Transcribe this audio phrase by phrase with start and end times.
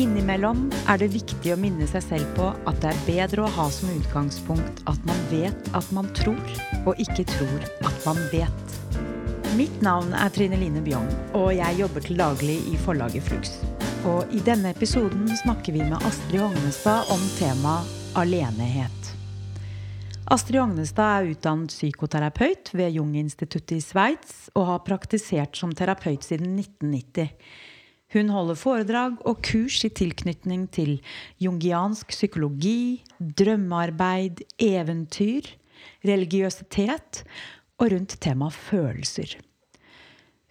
[0.00, 3.66] Innimellom er det viktig å minne seg selv på at det er bedre å ha
[3.74, 6.40] som utgangspunkt at man vet at man tror,
[6.88, 8.72] og ikke tror at man vet.
[9.58, 11.04] Mitt navn er Trine Line Bjong,
[11.36, 13.52] og jeg jobber til daglig i forlaget Flux.
[14.08, 19.10] Og i denne episoden snakker vi med Astrid Hognestad om temaet alenehet.
[20.32, 26.56] Astrid Hognestad er utdannet psykoterapeut ved Jung-instituttet i Sveits og har praktisert som terapeut siden
[26.56, 27.34] 1990.
[28.10, 30.96] Hun holder foredrag og kurs i tilknytning til
[31.42, 35.46] jungiansk psykologi, drømmearbeid, eventyr,
[36.06, 37.22] religiøsitet
[37.78, 39.36] og rundt temaet følelser.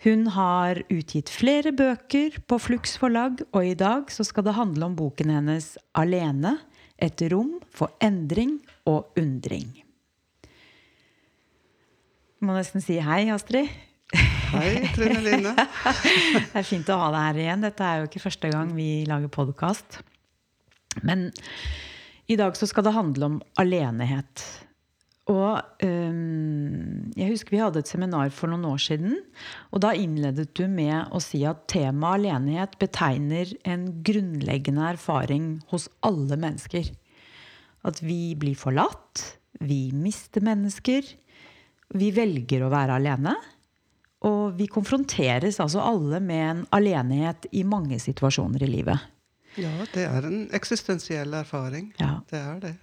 [0.05, 4.87] Hun har utgitt flere bøker på Flux forlag, og i dag så skal det handle
[4.87, 6.55] om boken hennes 'Alene
[6.95, 9.83] et rom for endring og undring'.
[12.39, 13.67] Jeg må nesten si hei, Astrid.
[14.49, 15.51] Hei, Trine Line.
[16.53, 17.65] det er fint å ha deg her igjen.
[17.65, 19.99] Dette er jo ikke første gang vi lager podkast.
[21.05, 21.27] Men
[22.29, 24.45] i dag så skal det handle om alenehet.
[25.29, 29.19] Og um, jeg husker vi hadde et seminar for noen år siden.
[29.69, 35.85] Og da innledet du med å si at temaet alenhet betegner en grunnleggende erfaring hos
[36.05, 36.89] alle mennesker.
[37.85, 39.27] At vi blir forlatt,
[39.61, 41.05] vi mister mennesker,
[42.01, 43.37] vi velger å være alene.
[44.27, 49.07] Og vi konfronteres altså alle med en alenehet i mange situasjoner i livet.
[49.59, 51.93] Ja, det er en eksistensiell erfaring.
[51.99, 52.19] Ja.
[52.29, 52.75] Det er det.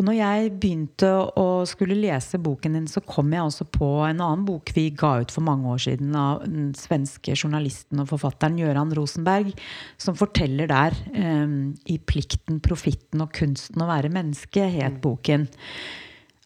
[0.00, 4.22] Og når jeg begynte å skulle lese boken din, så kom jeg også på en
[4.24, 8.56] annen bok vi ga ut for mange år siden av den svenske journalisten og forfatteren
[8.60, 9.52] Gøran Rosenberg,
[10.00, 15.46] som forteller der um, i 'Plikten, profitten og kunsten å være menneske', het boken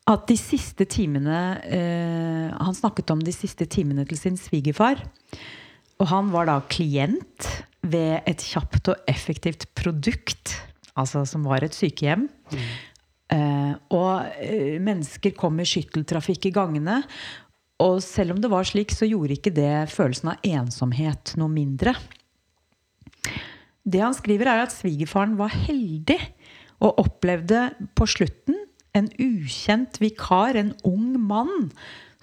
[0.06, 5.02] at de siste timene eh, Han snakket om de siste timene til sin svigerfar.
[5.98, 7.48] Og han var da klient
[7.86, 10.56] ved et kjapt og effektivt produkt,
[10.98, 12.26] altså som var et sykehjem.
[12.52, 12.66] Mm.
[13.36, 17.00] Eh, og eh, mennesker kom i skytteltrafikk i gangene.
[17.82, 21.96] Og selv om det var slik, så gjorde ikke det følelsen av ensomhet noe mindre.
[23.86, 26.18] Det han skriver, er at svigerfaren var heldig
[26.84, 28.65] og opplevde på slutten
[28.96, 31.70] en ukjent vikar, en ung mann,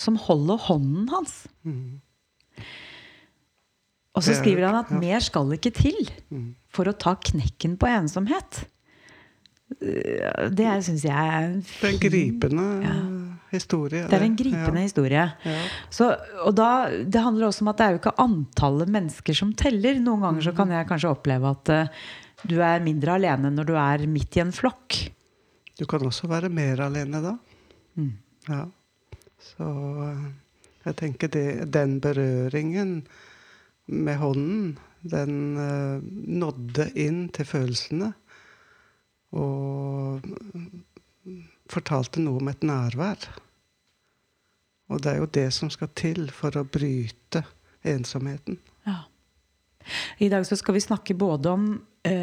[0.01, 1.43] som holder hånden hans.
[1.63, 2.01] Mm.
[4.13, 5.97] Og så skriver han at mer skal ikke til
[6.73, 8.65] for å ta knekken på ensomhet.
[9.73, 12.97] Det syns jeg er en fin, Det er en gripende ja.
[13.53, 14.03] historie.
[14.09, 14.85] Det er en gripende ja.
[14.85, 15.23] historie.
[15.47, 15.63] Ja.
[15.89, 16.11] Så,
[16.45, 19.97] og da, det handler også om at det er jo ikke antallet mennesker som teller.
[20.03, 20.75] Noen ganger så kan mm.
[20.77, 22.05] jeg kanskje oppleve at uh,
[22.45, 24.99] du er mindre alene når du er midt i en flokk.
[25.83, 27.33] Du kan også være mer alene da.
[27.99, 28.13] Mm.
[28.47, 28.61] Ja.
[29.43, 29.67] Så
[30.05, 30.27] eh,
[30.85, 33.01] jeg tenker det, den berøringen
[33.91, 35.99] med hånden, den uh,
[36.39, 38.13] nådde inn til følelsene.
[39.35, 40.23] Og
[41.71, 43.27] fortalte noe om et nærvær.
[44.87, 47.43] Og det er jo det som skal til for å bryte
[47.83, 48.61] ensomheten.
[48.87, 49.01] Ja.
[50.23, 52.22] I dag så skal vi snakke både om uh,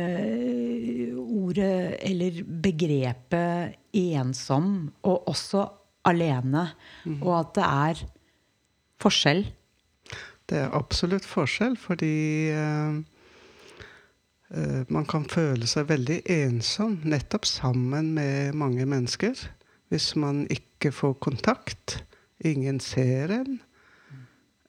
[1.51, 5.67] ordet eller begrepet ensom og også
[6.09, 6.71] alene,
[7.05, 7.21] mm.
[7.21, 8.03] og at det er
[9.01, 9.45] forskjell?
[10.51, 12.97] Det er absolutt forskjell, fordi uh,
[14.57, 19.37] uh, man kan føle seg veldig ensom nettopp sammen med mange mennesker.
[19.91, 22.01] Hvis man ikke får kontakt.
[22.47, 23.59] Ingen ser en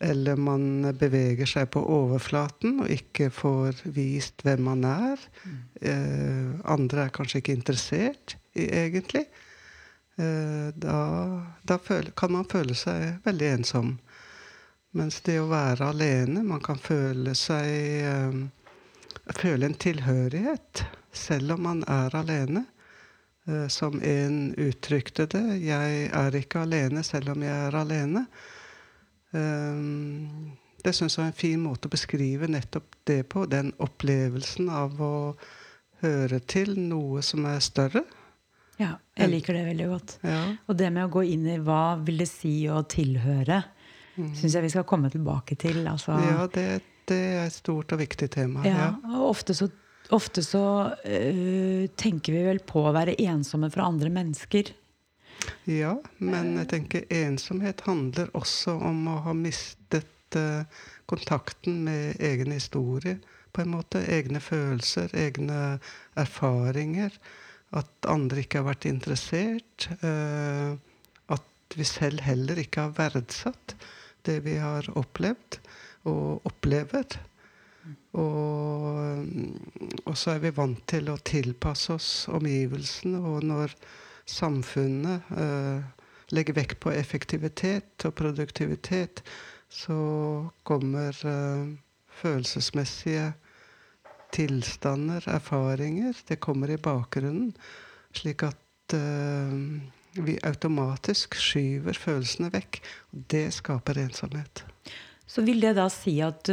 [0.02, 0.64] eller man
[0.98, 5.26] beveger seg på overflaten og ikke får vist hvem man er.
[5.46, 5.58] Mm.
[5.92, 9.28] Eh, andre er kanskje ikke interessert i, egentlig.
[10.18, 10.98] Eh, da,
[11.64, 13.94] da føle, kan man føle seg veldig ensom.
[14.98, 17.68] Mens det å være alene Man kan føle seg
[18.04, 18.34] eh,
[19.38, 20.82] Føle en tilhørighet
[21.16, 22.66] selv om man er alene.
[23.48, 25.46] Eh, som en uttrykte det.
[25.64, 28.26] Jeg er ikke alene selv om jeg er alene.
[29.38, 33.46] Ehm, det syns jeg er en fin måte å beskrive nettopp det på.
[33.50, 35.14] Den opplevelsen av å
[36.02, 38.04] høre til noe som er større.
[38.82, 40.16] Ja, jeg liker det veldig godt.
[40.26, 40.40] Ja.
[40.66, 43.60] Og det med å gå inn i hva vil det si å tilhøre,
[44.16, 44.32] mm.
[44.40, 45.84] syns jeg vi skal komme tilbake til.
[45.92, 46.66] Altså, ja, det,
[47.12, 48.66] det, er et stort og viktig tema.
[48.66, 48.92] Ja, ja.
[49.20, 49.70] og ofte så,
[50.18, 50.64] ofte så
[51.06, 54.74] øh, tenker vi vel på å være ensomme fra andre mennesker.
[55.70, 60.64] Ja, men jeg tenker ensomhet handler også om å ha mistet uh,
[61.10, 63.20] kontakten med egen historie.
[63.52, 64.00] på en måte.
[64.08, 65.80] Egne følelser, egne
[66.16, 67.12] erfaringer.
[67.72, 69.90] At andre ikke har vært interessert.
[70.04, 70.78] Uh,
[71.28, 73.76] at vi selv heller ikke har verdsatt
[74.26, 75.60] det vi har opplevd
[76.08, 77.20] og opplever.
[78.12, 79.26] Og,
[80.06, 83.20] og så er vi vant til å tilpasse oss omgivelsene.
[83.20, 83.76] Og når
[84.30, 85.84] samfunnet uh,
[86.32, 89.24] legger vekt på effektivitet og produktivitet,
[89.72, 89.98] så
[90.68, 91.72] kommer uh,
[92.22, 93.32] følelsesmessige
[94.32, 97.52] tilstander, erfaringer, det kommer i bakgrunnen.
[98.16, 99.56] Slik at uh,
[100.20, 102.82] vi automatisk skyver følelsene vekk.
[103.12, 104.66] Og det skaper ensomhet.
[105.28, 106.50] Så vil det da si at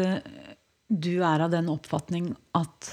[0.89, 2.93] du er av den oppfatning at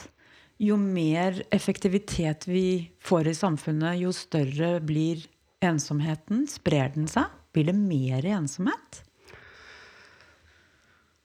[0.62, 5.26] jo mer effektivitet vi får i samfunnet, jo større blir
[5.66, 6.46] ensomheten?
[6.50, 7.32] Sprer den seg?
[7.56, 9.02] Blir det mer ensomhet?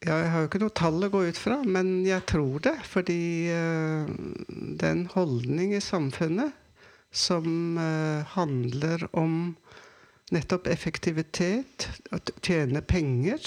[0.01, 2.79] Ja, jeg har jo ikke noe tall å gå ut fra, men jeg tror det.
[2.89, 3.21] Fordi
[3.53, 4.09] uh,
[4.49, 6.57] det er en holdning i samfunnet
[7.13, 9.57] som uh, handler om
[10.33, 13.43] nettopp effektivitet, å tjene penger,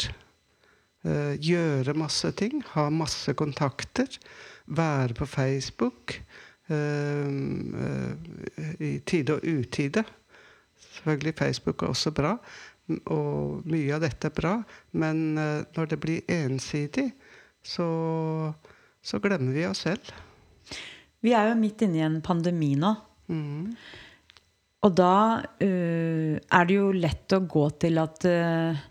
[1.07, 4.11] uh, gjøre masse ting, ha masse kontakter,
[4.65, 6.17] være på Facebook
[8.79, 10.03] i tide og utide.
[10.93, 12.35] Selvfølgelig Facebook er også bra,
[13.15, 14.53] og mye av dette er bra,
[14.99, 17.07] men uh, når det blir ensidig,
[17.63, 17.87] så,
[19.01, 20.11] så, glemmer vi oss selv.
[21.23, 22.91] Vi er jo midt inne i en pandemi nå.
[23.31, 23.71] Mm.
[24.83, 28.83] Og da uh, er det jo lett å gå til at uh,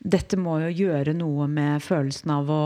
[0.00, 2.64] dette må jo gjøre noe med følelsen av å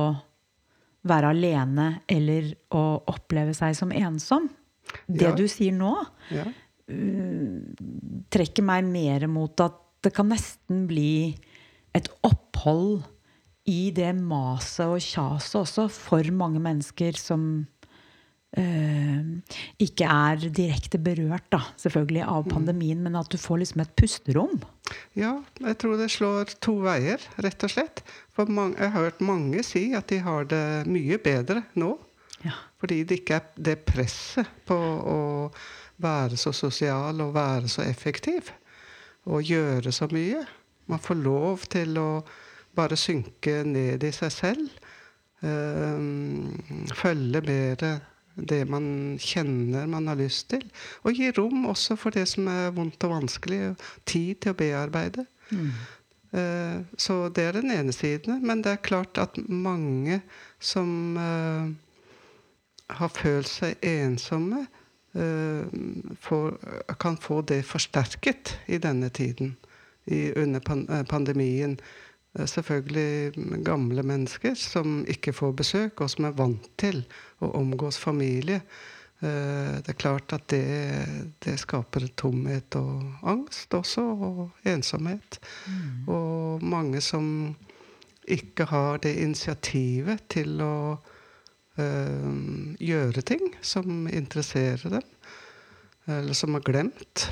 [1.04, 4.48] være alene eller å oppleve seg som ensom.
[5.06, 5.34] Det ja.
[5.36, 5.94] du sier nå,
[6.34, 6.44] ja.
[8.32, 11.34] trekker meg mer mot at det kan nesten bli
[11.96, 13.04] et opphold
[13.70, 17.64] i det maset og kjaset også for mange mennesker som
[18.54, 22.50] ikke er direkte berørt, da, selvfølgelig, av mm.
[22.52, 24.60] pandemien, men at du får liksom et pusterom.
[25.18, 28.04] Ja, jeg tror det slår to veier, rett og slett.
[28.34, 31.96] For mange, jeg har hørt mange si at de har det mye bedre nå.
[32.44, 32.54] Ja.
[32.78, 35.20] Fordi det ikke er det presset på å
[36.04, 38.50] være så sosial og være så effektiv
[39.30, 40.42] Og gjøre så mye.
[40.92, 42.08] Man får lov til å
[42.76, 44.74] bare synke ned i seg selv.
[45.40, 47.86] Øh, følge mer
[48.34, 48.86] det man
[49.22, 50.64] kjenner man har lyst til.
[51.02, 53.75] Og gi rom også for det som er vondt og vanskelig.
[54.06, 55.26] Tid til å bearbeide.
[55.50, 55.70] Mm.
[56.34, 58.40] Uh, så det er den ene siden.
[58.46, 60.20] Men det er klart at mange
[60.58, 61.69] som uh,
[62.98, 64.66] har følt seg ensomme,
[65.14, 65.66] Eh,
[66.20, 66.58] får,
[66.98, 69.56] kan få det forsterket i denne tiden,
[70.04, 70.60] i, under
[70.90, 71.78] eh, pandemien.
[72.34, 77.04] Eh, selvfølgelig gamle mennesker som ikke får besøk, og som er vant til
[77.40, 78.62] å omgås familie.
[79.25, 80.66] Det er klart at det,
[81.40, 85.38] det skaper tomhet og angst også, og ensomhet.
[85.64, 86.10] Mm.
[86.12, 87.54] Og mange som
[88.28, 90.76] ikke har det initiativet til å
[91.80, 92.37] øh,
[92.80, 95.10] gjøre ting som interesserer dem.
[96.04, 97.28] Eller som har glemt.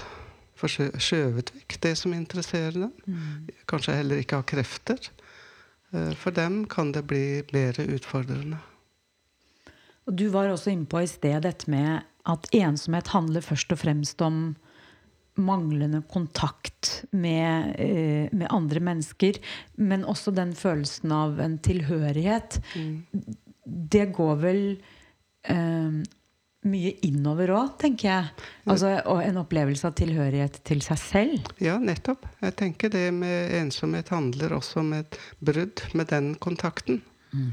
[0.70, 2.93] Skjøvet vekk det som interesserer dem.
[3.06, 3.50] Mm.
[3.70, 5.11] Kanskje heller ikke har krefter.
[5.94, 8.61] Uh, for dem kan det bli mer utfordrende.
[10.06, 13.82] Og du var også inne på i sted dette med at ensomhet handler først og
[13.82, 14.55] fremst om
[15.38, 19.38] manglende kontakt med, uh, med andre mennesker.
[19.76, 22.61] Men også den følelsen av en tilhørighet.
[22.76, 24.62] Mm det går vel
[25.48, 25.98] eh,
[26.69, 28.26] mye innover òg, tenker jeg.
[28.70, 31.52] Altså, og en opplevelse av tilhørighet til seg selv.
[31.62, 32.26] Ja, nettopp.
[32.42, 37.02] Jeg tenker det med ensomhet handler også om et brudd med den kontakten.
[37.32, 37.52] Mm.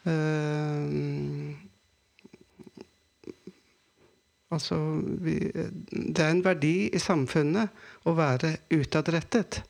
[0.00, 1.52] Uh,
[4.56, 4.76] altså
[5.20, 7.68] vi, Det er en verdi i samfunnet
[8.08, 9.60] å være utadrettet.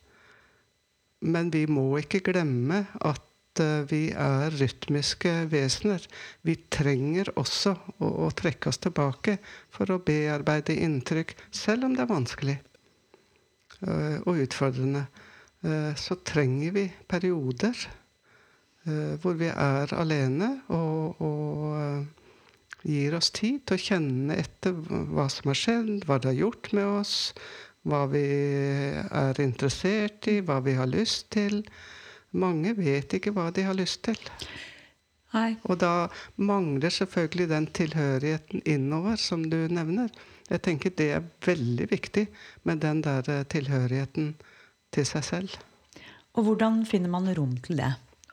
[1.21, 3.30] Men vi må ikke glemme at
[3.61, 6.05] Eh, vi er rytmiske vesener.
[6.47, 9.39] Vi trenger også å, å, trekke oss tilbake
[9.73, 12.57] for å bearbeide inntrykk, selv om det er vanskelig
[13.87, 15.07] uh, og utfordrende.
[15.61, 17.89] Uh, så trenger vi perioder
[19.21, 24.73] hvor vi er alene og, og gir oss tid til å kjenne etter
[25.13, 27.13] hva som har skjedd, hva det har gjort med oss,
[27.85, 31.61] hva vi er interessert i, hva vi har lyst til.
[32.31, 34.19] Mange vet ikke hva de har lyst til.
[35.35, 35.55] Nei.
[35.71, 36.11] Og da
[36.43, 40.11] mangler selvfølgelig den tilhørigheten innover, som du nevner.
[40.51, 42.27] Jeg tenker det er veldig viktig
[42.67, 44.33] med den der eh, tilhørigheten
[44.91, 45.57] til seg selv.
[46.35, 47.93] Og hvordan finner man rom til det?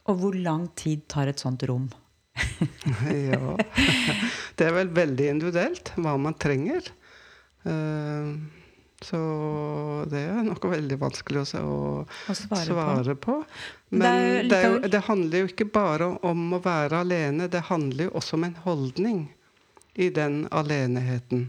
[0.10, 1.89] Og hvor lang tid tar et sånt rom?
[3.30, 3.56] ja
[4.58, 6.86] Det er vel veldig individuelt hva man trenger.
[7.66, 8.38] Uh,
[9.06, 9.18] Så
[10.10, 13.36] det er noe veldig vanskelig å, å svare, svare, på.
[13.38, 13.60] på.
[13.94, 18.10] Men det, det, jo, det, handler jo ikke bare om å være alene, det handler
[18.10, 19.20] jo også om en holdning
[20.01, 21.46] i den aleneheten.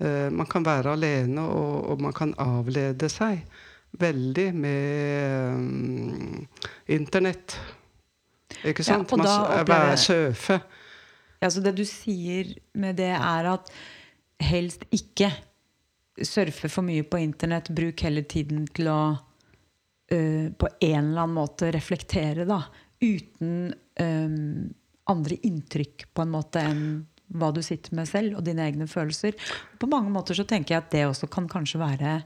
[0.00, 3.42] Uh, man kan være alene, og, og, man kan avlede seg
[4.00, 6.46] veldig med um,
[6.86, 7.58] internett.
[8.62, 9.10] Ikke sant?
[9.10, 10.62] Ja, man være surfe.
[11.40, 13.70] Ja, så det du sier med det, er at
[14.40, 15.32] helst ikke
[16.26, 17.70] surfe for mye på internett.
[17.74, 22.62] Bruk heller tiden til å uh, på en eller annen måte reflektere, da.
[23.00, 24.68] Uten um,
[25.10, 26.84] andre inntrykk, på en måte, enn
[27.30, 29.36] hva du sitter med selv, og dine egne følelser.
[29.78, 32.16] På mange måter så tenker jeg at det også kan kanskje være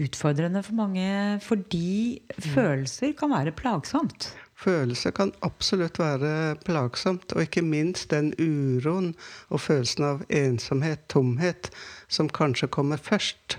[0.00, 1.06] utfordrende for mange,
[1.44, 2.48] fordi mm.
[2.50, 4.32] følelser kan være plagsomt.
[4.64, 9.12] Følelser kan absolutt være plagsomt, og ikke minst den uroen
[9.50, 11.68] og følelsen av ensomhet, tomhet,
[12.08, 13.58] som kanskje kommer først.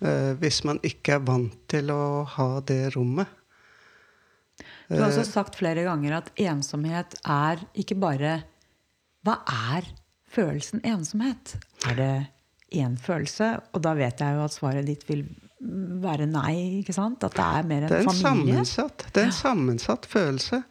[0.00, 3.28] Eh, hvis man ikke er vant til å ha det rommet.
[4.88, 8.38] Du har også eh, sagt flere ganger at ensomhet er ikke bare
[9.26, 9.40] Hva
[9.74, 9.88] er
[10.30, 11.56] følelsen ensomhet?
[11.88, 12.14] Er det
[12.78, 13.56] én følelse?
[13.74, 15.26] Og da vet jeg jo at svaret ditt vil
[15.58, 16.80] være nei.
[16.80, 17.24] ikke sant?
[17.26, 18.64] At det er mer en, det er en familie?
[18.64, 20.62] Sammensatt, det er en sammensatt følelse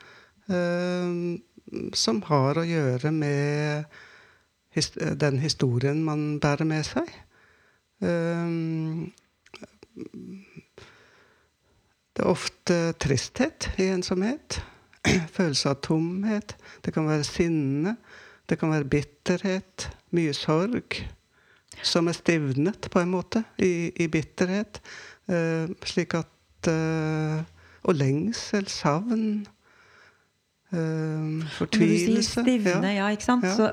[0.52, 1.38] uh,
[1.98, 3.98] som har å gjøre med
[4.78, 7.12] his den historien man bærer med seg.
[8.04, 9.10] Uh,
[12.18, 14.62] det er ofte tristhet i ensomhet.
[15.38, 16.56] Følelse av tomhet.
[16.86, 17.98] Det kan være sinne.
[18.48, 19.90] Det kan være bitterhet.
[20.16, 21.02] Mye sorg
[21.86, 24.82] som er stivnet, på en måte, i, i bitterhet.
[25.28, 27.44] Uh, slik at uh,
[27.88, 29.46] Og lengsel, savn,
[30.74, 31.64] uh, fortvilelse.
[31.64, 33.48] Du sier stivne, ja, ja ikke sant?
[33.48, 33.56] Ja.
[33.56, 33.72] Så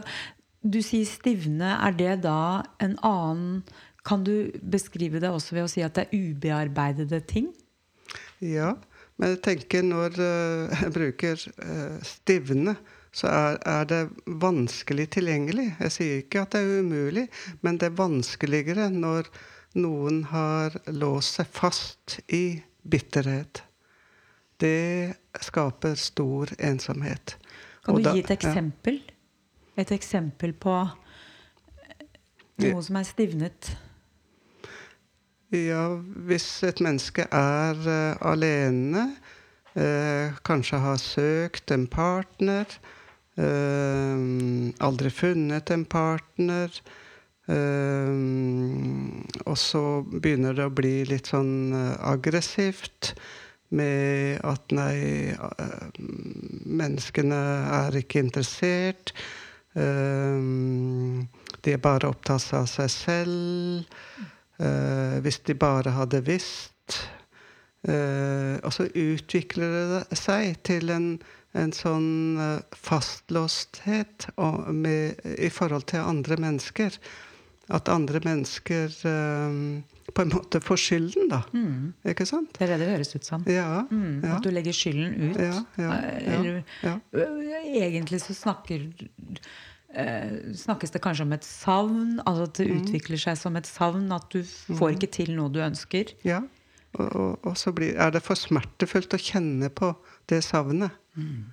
[0.64, 1.76] du sier stivne.
[1.78, 3.62] Er det da en annen
[4.04, 7.46] Kan du beskrive det også ved å si at det er ubearbeidede ting?
[8.44, 8.74] Ja,
[9.16, 10.18] men jeg tenker når
[10.82, 11.40] jeg bruker
[12.04, 12.76] stivne,
[13.14, 14.00] så er, er, det
[14.42, 15.68] vanskelig tilgjengelig.
[15.78, 17.28] Jeg sier ikke at det er umulig,
[17.62, 19.30] men det er vanskeligere når
[19.78, 23.62] noen har låst seg fast i bitterhet.
[24.58, 27.36] Det skaper stor ensomhet.
[27.84, 29.00] Kan du da, gi et eksempel?
[29.02, 29.10] Ja.
[29.82, 30.74] Et eksempel på
[32.62, 33.72] noe som er stivnet?
[35.54, 35.86] Ja,
[36.26, 39.08] hvis et menneske er uh, alene,
[39.74, 42.70] uh, kanskje har søkt en partner,
[43.34, 46.70] aldri funnet en partner.
[47.44, 48.16] Uh,
[49.44, 53.12] og så begynner det å bli litt sånn uh, aggressivt
[53.74, 55.34] med at nei,
[56.78, 57.38] menneskene
[57.74, 59.10] er ikke interessert.
[59.74, 63.88] de er bare opptatt av seg selv.
[65.24, 67.00] hvis de bare hadde visst.
[67.82, 71.18] og så utvikler det seg til en
[71.54, 74.28] en sånn eh, fastlåsthet
[74.74, 76.98] med, i forhold til andre mennesker.
[77.72, 81.38] At andre mennesker um, på en måte får skylden, da.
[81.56, 81.94] Mm.
[82.12, 82.50] Ikke sant?
[82.58, 83.46] Det er det det høres ut som.
[83.48, 84.34] Ja, mm, ja.
[84.34, 85.38] At du legger skylden ut.
[85.80, 86.60] Ja, Eller,
[87.64, 88.84] egentlig så snakker
[89.94, 92.18] Eh, snakkes det kanskje om et savn.
[92.26, 92.80] Altså at det mm.
[92.80, 94.08] utvikler seg som et savn.
[94.12, 94.96] At du får mm.
[94.96, 96.14] ikke til noe du ønsker.
[96.26, 96.42] Ja.
[96.94, 99.92] Og, og, og så blir, er det for smertefullt å kjenne på
[100.30, 100.94] det savnet.
[101.16, 101.50] Mm.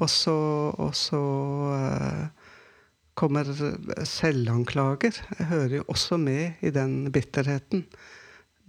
[0.00, 0.36] Og så,
[0.78, 2.50] og så uh,
[3.18, 3.48] kommer
[4.06, 5.20] selvanklager.
[5.38, 7.84] Jeg hører jo også med i den bitterheten.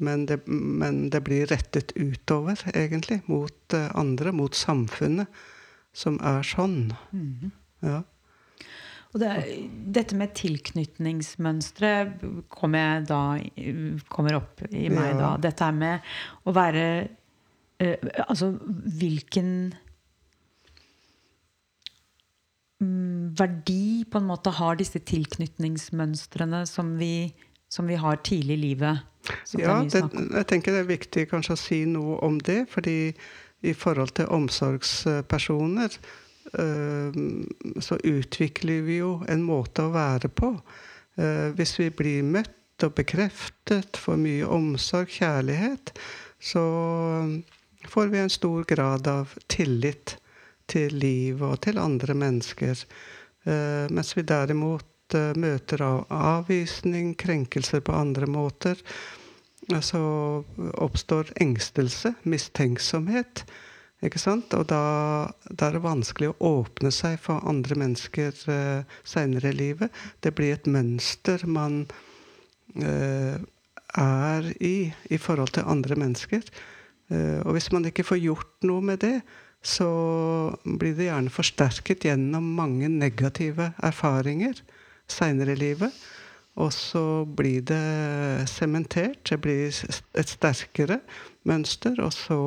[0.01, 5.29] Men det, men det blir rettet utover, egentlig, mot uh, andre, mot samfunnet,
[5.93, 6.89] som er sånn.
[7.13, 7.51] Mm.
[7.85, 8.01] Ja.
[9.11, 9.29] Det,
[9.91, 11.89] dette med tilknytningsmønstre
[12.51, 13.35] kommer, da,
[14.07, 15.17] kommer opp i meg ja.
[15.19, 15.31] da.
[15.43, 16.13] Dette er med
[16.47, 16.85] å være
[17.83, 18.53] uh, Altså
[19.01, 19.73] hvilken
[22.81, 27.31] verdi på en måte har disse tilknytningsmønstrene som vi,
[27.69, 29.07] som vi har tidlig i livet?
[29.57, 32.65] Ja, det, jeg tenker det er viktig kanskje å si noe om det.
[32.73, 33.13] fordi
[33.61, 35.97] i forhold til omsorgspersoner
[36.53, 37.19] øh,
[37.79, 40.55] så utvikler vi jo en måte å være på.
[41.19, 45.91] Uh, hvis vi blir møtt og bekreftet, får mye omsorg, kjærlighet,
[46.39, 46.63] så
[47.91, 50.15] får vi en stor grad av tillit
[50.71, 52.85] til livet og til andre mennesker.
[53.45, 58.79] Uh, mens vi derimot uh, møter av avvisning, krenkelser på andre måter,
[59.71, 60.01] uh, så
[60.81, 63.45] oppstår engstelse, mistenksomhet.
[64.01, 64.53] Ikke sant?
[64.57, 64.83] Og da,
[65.49, 70.03] da, er det vanskelig å åpne seg for andre mennesker uh, seinere i livet.
[70.21, 71.83] Det blir et mønster man
[72.71, 76.45] er i i forhold til andre mennesker.
[77.11, 79.17] Uh, og hvis man ikke får gjort noe med det,
[79.61, 79.87] så
[80.65, 84.57] blir det gjerne forsterket gjennom mange negative erfaringer
[85.11, 86.01] seinere i livet.
[86.59, 89.21] Og så blir det sementert.
[89.29, 90.99] Det blir et sterkere
[91.47, 92.39] mønster, og så,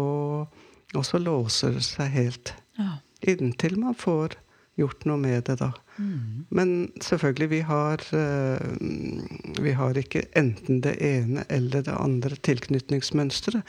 [0.95, 2.53] og så låser det seg helt.
[2.79, 2.99] Ja.
[3.33, 4.37] Inntil man får
[4.77, 5.71] gjort noe med det, da.
[5.97, 6.45] Mm.
[6.51, 13.63] Men selvfølgelig, vi har, uh, vi har ikke enten det ene eller det andre tilknytningsmønsteret.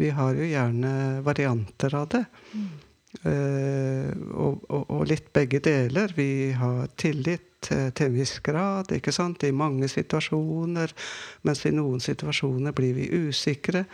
[0.00, 0.94] Vi har jo gjerne
[1.26, 2.24] varianter av det.
[2.54, 2.70] Mm.
[3.20, 6.14] Uh, og, og, og, litt begge deler.
[6.16, 9.44] Vi har tillit til, en viss grad ikke sant?
[9.44, 10.94] i mange situasjoner.
[11.46, 13.84] Mens i noen situasjoner blir vi usikre.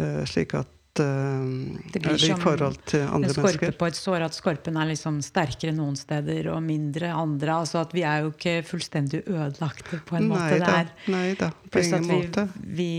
[0.00, 4.24] Uh, slik at det blir som i forhold til andre en skorpe på et sår,
[4.28, 7.58] at skorpen er liksom sterkere noen steder og mindre andre.
[7.60, 10.56] altså at Vi er jo ikke fullstendig ødelagte på en måte.
[11.12, 12.46] Nei da på ingen vi, måte.
[12.56, 12.90] Vi,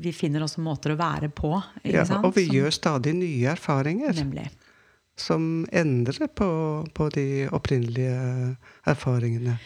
[0.00, 1.52] vi, finner også måter å være på.
[1.84, 2.24] ja, sant?
[2.24, 4.16] Og vi som, gjør stadig nye erfaringer.
[4.22, 4.48] Nemlig.
[5.18, 6.48] Som endrer på,
[6.96, 8.56] på de opprinnelige
[8.88, 9.58] erfaringene.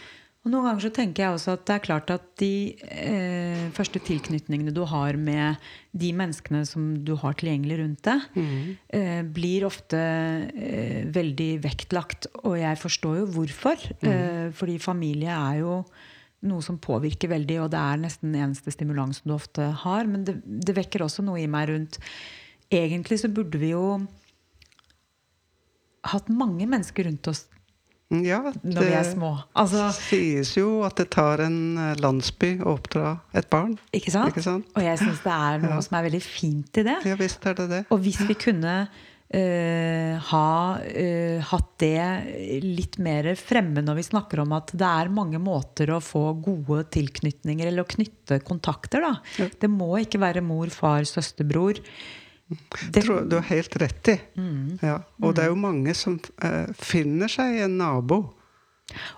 [0.46, 2.50] Og Noen ganger så tenker jeg også at det er klart at de
[2.86, 5.58] eh, første tilknytningene du har med
[5.90, 8.68] de menneskene som du har tilgjengelig rundt deg, mm.
[8.94, 12.30] eh, blir ofte eh, veldig vektlagt.
[12.44, 13.88] Og jeg forstår jo hvorfor.
[13.98, 14.06] Mm.
[14.12, 15.80] Eh, fordi familie er jo
[16.46, 20.06] noe som påvirker veldig, og det er nesten den eneste stimulansen du ofte har.
[20.06, 21.98] Men det, det vekker også noe i meg rundt
[22.66, 24.00] Egentlig så burde vi jo
[26.12, 27.46] hatt mange mennesker rundt oss
[28.06, 29.32] ja, når vi er små.
[29.58, 33.74] Altså, sies jo at det tar en eh, landsby å oppdra et barn.
[33.90, 34.30] Ikke sant?
[34.30, 34.68] Ikke sant?
[34.78, 35.82] Og jeg syns det er noe ja.
[35.82, 36.96] som er veldig fint i det.
[37.10, 37.80] Ja, visst er det det.
[37.90, 44.44] Og hvis vi kunne uh, ha uh, hatt det litt mer fremme når vi snakker
[44.44, 49.16] om at det er mange måter å få gode tilknytninger eller å knytte kontakter, da.
[49.42, 49.50] Ja.
[49.50, 51.82] Det må ikke være mor, far, søster, bror.
[52.46, 54.16] Det tror du har helt rett i.
[54.38, 54.78] Mm.
[54.82, 55.00] Ja.
[55.22, 58.20] Og det er jo mange som uh, finner seg en nabo.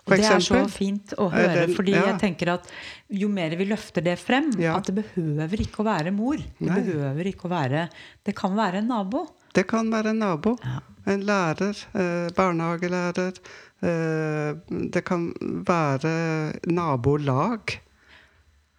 [0.06, 2.06] Og det er så fint å høre, den, fordi ja.
[2.08, 2.70] jeg tenker at
[3.12, 4.72] jo mer vi løfter det frem ja.
[4.78, 6.40] At det behøver ikke å være mor.
[6.40, 6.78] Det Nei.
[6.86, 7.82] behøver ikke å være
[8.24, 9.26] Det kan være en nabo.
[9.52, 10.54] Det kan være en nabo.
[10.64, 10.80] Ja.
[11.08, 11.82] En lærer.
[11.96, 13.42] Eh, barnehagelærer.
[13.80, 15.28] Eh, det kan
[15.68, 16.14] være
[16.68, 17.76] nabolag.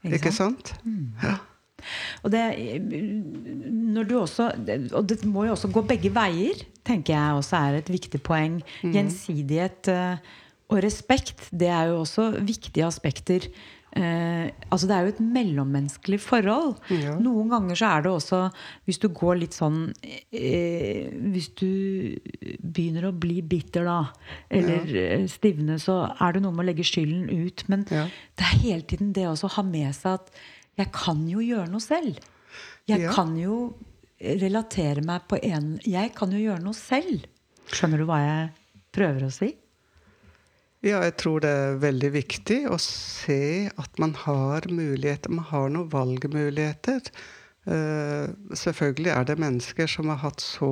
[0.04, 0.73] Ikke, ikke sant?
[0.86, 1.13] Mm.
[1.21, 1.38] Ja.
[2.24, 2.44] Og det,
[4.20, 4.52] også,
[4.94, 8.62] og det må jo også gå begge veier, tenker jeg også er et viktig poeng.
[8.84, 8.94] Mm.
[8.96, 10.32] Gjensidighet eh,
[10.70, 13.50] og respekt, det er jo også viktige aspekter.
[13.98, 16.76] Eh, altså Det er jo et mellommenneskelig forhold.
[16.94, 17.15] Ja.
[17.18, 18.42] Noen ganger så er det også
[18.86, 22.13] Hvis du går litt sånn eh, Hvis du
[22.62, 24.04] begynner å bli bitter, da,
[24.54, 25.08] eller ja.
[25.18, 27.65] Eh, stivne, så er det noe med å legge skylden ut.
[27.72, 28.06] Men ja.
[28.38, 30.32] det er hele tiden det å ha med seg at
[30.80, 32.20] jeg kan jo gjøre noe selv.
[32.89, 33.13] Jeg ja.
[33.13, 33.76] kan jo
[34.20, 37.28] relatere meg på en Jeg kan jo gjøre noe selv.
[37.70, 38.48] Skjønner du hva jeg
[38.96, 39.54] prøver å si?
[40.80, 45.32] Ja, jeg tror det er veldig viktig å se at man har muligheter.
[45.32, 47.12] Man har noen valgmuligheter.
[47.68, 50.72] Uh, selvfølgelig er det mennesker som har hatt så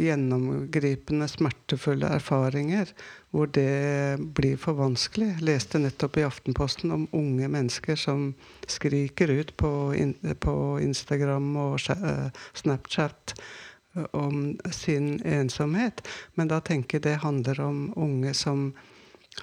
[0.00, 2.88] gjennomgripende, smertefulle erfaringer
[3.30, 5.28] hvor det blir for vanskelig.
[5.36, 8.32] Jeg leste nettopp i Aftenposten om unge mennesker som
[8.66, 9.70] skriker ut på,
[10.42, 12.26] på Instagram og uh,
[12.58, 13.36] Snapchat
[13.94, 16.02] uh, om sin ensomhet.
[16.34, 18.72] Men da tenker jeg det handler om unge som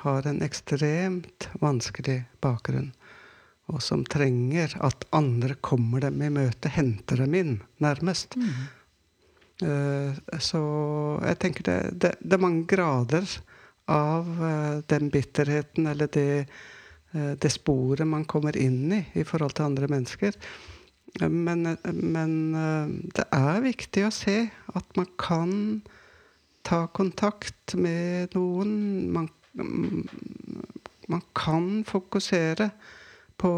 [0.03, 2.91] har en ekstremt vanskelig bakgrunn.
[3.71, 8.35] Og som trenger at andre kommer dem i møte, henter dem inn, nærmest.
[8.35, 8.67] Mm.
[9.63, 10.11] Uh,
[10.43, 10.59] så
[11.23, 13.23] jeg tenker det, det, det er mange grader
[13.87, 16.47] av uh, den bitterheten eller det,
[17.15, 20.35] uh, det, sporet man kommer inn i i forhold til andre mennesker.
[21.17, 22.33] Men, men
[23.15, 24.35] det er viktig å se
[24.75, 25.53] at man kan
[26.67, 29.07] ta kontakt med noen.
[29.15, 29.29] Man,
[31.07, 32.69] man kan fokusere
[33.39, 33.53] på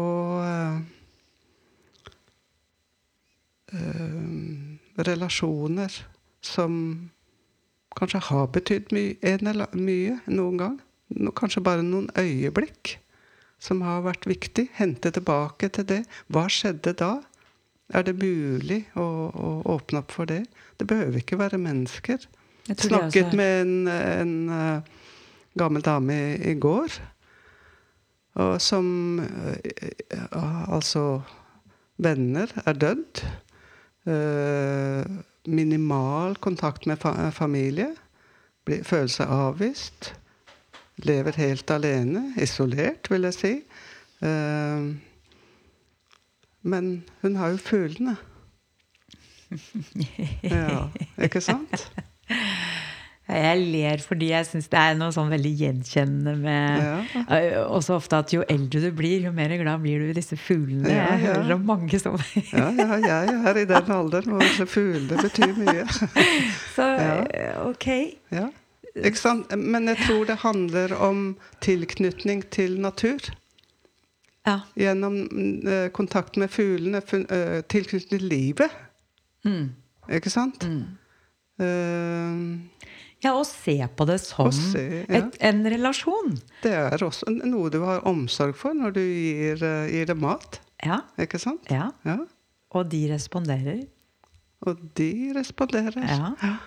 [5.10, 6.00] relasjoner
[6.40, 6.72] som
[8.00, 9.04] kanskje har betydd my
[9.76, 10.80] mye noen gang.
[11.36, 12.96] Kanskje bare noen øyeblikk
[13.60, 14.68] som har vært viktig.
[14.78, 16.02] Hente tilbake til det.
[16.32, 17.18] Hva skjedde da?
[17.90, 20.44] Er det mulig å, å åpne opp for det?
[20.78, 22.24] Det behøver ikke være mennesker.
[22.68, 25.00] Jeg Snakket med en, en uh,
[25.58, 27.00] gammel dame i, i går,
[28.40, 31.22] og som uh, Altså
[31.98, 33.24] Venner er dødd.
[34.06, 37.94] Uh, minimal kontakt med fa familie.
[38.66, 40.14] føler seg avvist.
[40.96, 42.34] Lever helt alene.
[42.36, 43.54] Isolert, vil jeg si.
[44.20, 44.94] Uh,
[46.62, 48.16] Men hun har jo fuglene.
[50.42, 51.88] Ja, ikke sant?
[53.30, 57.24] Jeg ler fordi jeg syns det er noe sånn veldig gjenkjennende med Ja.
[57.36, 60.36] Eh, Også ofte at jo eldre du blir, jo mer glad blir du i disse
[60.36, 60.88] fuglene.
[60.90, 62.16] Ja, Jeg hører om mange som
[62.52, 65.84] Ja, ja, jeg er i den alderen hvor fuglene betyr mye.
[66.76, 67.12] Så Ja.
[67.34, 67.88] eh, ok.
[68.32, 68.48] Ja.
[68.96, 69.52] Ikke sant?
[69.56, 73.20] Men jeg tror det handler om tilknytning til natur.
[74.46, 74.60] Ja.
[74.74, 75.20] Gjennom
[75.68, 76.98] eh, kontakt med fuglene,
[77.68, 78.70] tilknytning til livet.
[79.44, 79.68] Mm.
[80.10, 80.64] Ikke sant?
[80.66, 80.96] Mm.
[81.60, 82.58] Eh,
[83.20, 85.20] ja, og se på det som se, ja.
[85.20, 86.38] et, en relasjon.
[86.64, 90.60] det er også noe du har omsorg for når du gir, eh, gir dem mat.
[90.84, 91.02] Ja.
[91.20, 91.68] Ikke sant?
[91.70, 91.90] ja.
[92.08, 92.22] Ja.
[92.70, 93.82] Og de responderer.
[94.62, 95.96] Og de responderer.
[96.06, 96.58] Ja.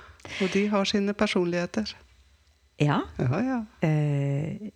[0.44, 1.94] Og de har sine personligheter.
[2.82, 3.00] Ja.
[3.20, 3.60] Ja, ja.
[3.88, 4.70] Eh,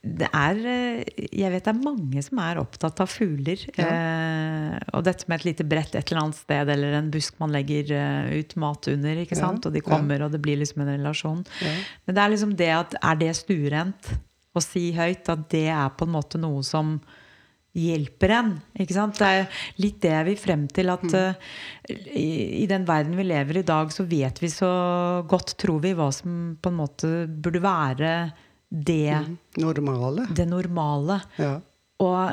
[0.00, 3.60] det er eh, Jeg vet det er mange som er opptatt av fugler.
[3.76, 7.52] Eh, og dette med et lite brett et eller annet sted, eller en busk man
[7.52, 9.20] legger eh, ut mat under.
[9.20, 9.52] ikke Ja.
[9.52, 11.44] Og de kommer, og det blir liksom en relasjon.
[11.60, 11.76] Ja.
[12.06, 14.12] Men det er liksom det at er det stuerent
[14.56, 16.96] å si høyt at det er på en måte noe som
[17.76, 18.54] hjelper en.
[18.82, 19.20] ikke sant?
[19.20, 20.90] Det er litt det jeg vil frem til.
[20.90, 21.50] At eh,
[21.92, 24.70] i, i den verden vi lever i dag, så vet vi så
[25.28, 28.14] godt, tror vi, hva som på en måte burde være
[28.70, 30.26] det, Normale.
[30.36, 31.20] det normale.
[31.38, 31.56] Ja.
[32.00, 32.32] Og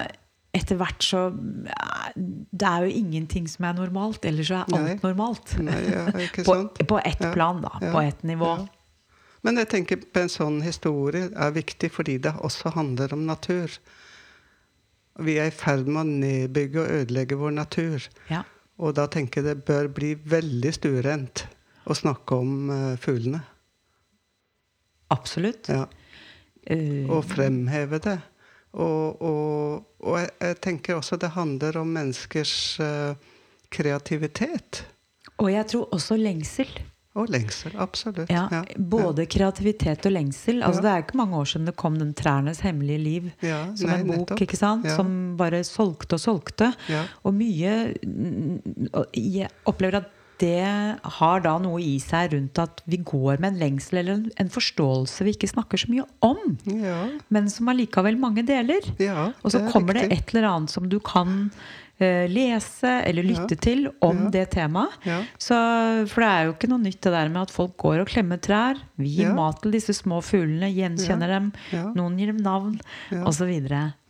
[0.58, 4.26] etter hvert så eh, Det er jo ingenting som er normalt.
[4.26, 4.96] Ellers så er alt Nei.
[5.04, 5.56] normalt.
[5.60, 6.06] Nei, ja,
[6.38, 6.82] På, sant?
[6.88, 7.32] på ett Ja.
[7.34, 7.74] plan, da.
[7.92, 8.56] På ett nivå.
[9.44, 13.78] Men jeg tenker på en sånn historie er viktig fordi det også handler om natur.
[15.20, 18.08] Vi er i ferd med å nedbygge og ødelegge vår natur.
[18.30, 18.44] Ja.
[18.78, 21.46] Og da tenker jeg det bør bli veldig stuerent
[21.90, 23.42] å snakke om eh, fuglene.
[25.14, 25.70] Absolutt.
[25.72, 25.86] Ja.
[26.70, 28.20] Eh, Og fremheve det.
[28.74, 33.16] Og, og, og jeg, jeg tenker også det handler om menneskers eh,
[33.72, 34.84] kreativitet.
[35.38, 36.68] og jeg tror også lengsel.
[37.18, 37.72] Og lengsel.
[37.82, 38.30] Absolutt.
[38.30, 38.60] Ja, Ja.
[38.78, 40.62] både kreativitet og lengsel.
[40.64, 40.88] Altså, Ja.
[40.88, 44.00] Det er ikke mange år siden det kom den 'Trærnes hemmelige liv' Ja, som nei,
[44.02, 44.42] en bok, nettopp.
[44.42, 44.86] ikke sant?
[44.86, 44.96] Ja.
[44.96, 46.74] Som bare solgte og solgte.
[46.90, 47.06] Ja.
[47.24, 47.94] Og mye
[49.16, 50.06] Jeg opplever at
[50.40, 54.50] det har da noe i seg rundt at vi går med en lengsel eller en,
[54.54, 58.82] forståelse vi ikke snakker så mye om, Ja, men som allikevel mange deler.
[59.00, 60.10] ja, Og så det er kommer riktig.
[60.10, 61.52] det et eller annet som du kan
[62.02, 63.62] uh, lese eller lytte Ja.
[63.66, 64.94] til om det temaet.
[65.04, 65.22] Ja.
[65.40, 68.38] For det er jo ikke noe nytt det der med at folk går og klemmer
[68.38, 68.78] trær.
[68.98, 71.50] Vi gir mat til disse små fuglene, gjenkjenner dem.
[71.96, 72.80] Noen gir dem navn,
[73.12, 73.24] Ja.
[73.26, 73.50] osv.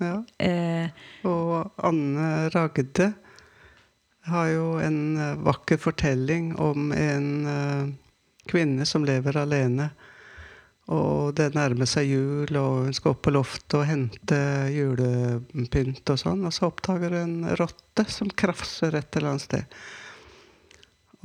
[0.01, 0.23] Ja.
[0.43, 0.89] Uh,
[1.23, 3.13] Og Anne Ragde
[4.27, 7.89] har jo en eh, vakker fortelling om en eh,
[8.47, 9.89] kvinne som lever alene.
[10.87, 14.39] Og det nærmer seg jul, og hun skal opp på loftet og hente
[14.71, 16.45] julepynt og sånn.
[16.47, 19.79] Og så oppdager hun en rotte som krafser et eller annet sted.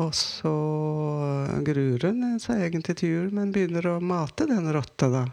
[0.03, 0.55] Og så
[1.63, 5.27] gruer hun seg egentlig til jul, men begynner å mate den rotta, da.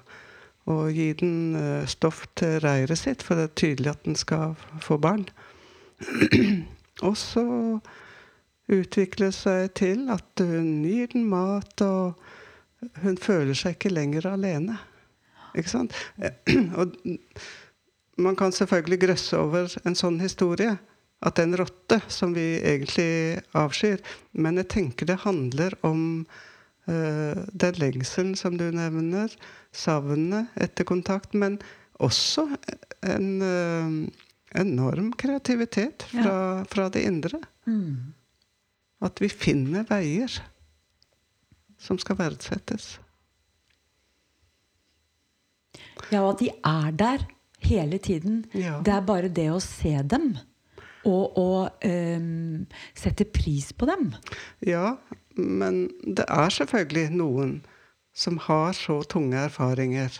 [0.69, 4.53] Og gi den eh, stoff til reiret sitt, for det er tydelig at den skal
[4.85, 5.25] få barn.
[7.05, 7.45] og så
[8.69, 12.19] utvikler det seg til at hun gir den mat, og
[13.03, 14.77] hun føler seg ikke lenger alene.
[15.57, 15.95] Ikke sant?
[16.79, 16.93] Og
[18.21, 20.75] man kan selvfølgelig grøsse over en sånn historie.
[21.19, 23.99] At det er en rotte som vi egentlig avskyr.
[24.39, 26.01] Men jeg tenker det handler om
[26.87, 29.33] uh, den lengselen som du nevner,
[29.75, 31.59] savnet etter kontakt, men
[31.99, 32.45] også
[33.03, 33.95] en eh,
[34.55, 37.41] enorm kreativitet fra, fra det indre.
[37.65, 38.15] mm.
[38.99, 40.33] At vi finner veier
[41.79, 42.97] som skal verdsettes.
[46.11, 47.23] Ja, og at de er der
[47.63, 48.43] hele tiden.
[48.53, 48.81] Ja.
[48.83, 50.33] Det er bare det å se dem.
[51.07, 52.65] Og å um,
[52.97, 54.09] sette pris på dem.
[54.67, 54.97] Ja,
[55.39, 57.59] men det er selvfølgelig noen
[58.11, 60.19] som har så tunge erfaringer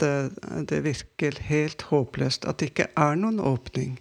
[0.00, 2.44] at eh, det virker helt håpløst.
[2.44, 3.98] At det ikke er noen åpning.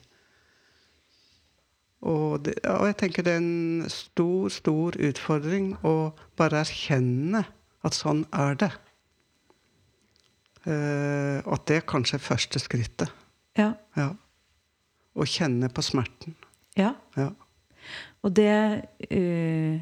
[2.02, 7.44] Og, det, og jeg tenker det er en stor, stor utfordring å bare erkjenne
[7.84, 8.72] at sånn er det.
[10.64, 13.12] Eh, og at det er kanskje første skrittet.
[13.60, 13.74] Ja.
[14.00, 14.14] Ja.
[15.20, 16.36] Å kjenne på smerten.
[16.80, 16.96] ja.
[17.18, 17.32] Ja.
[18.22, 18.52] Og det
[19.10, 19.80] eh,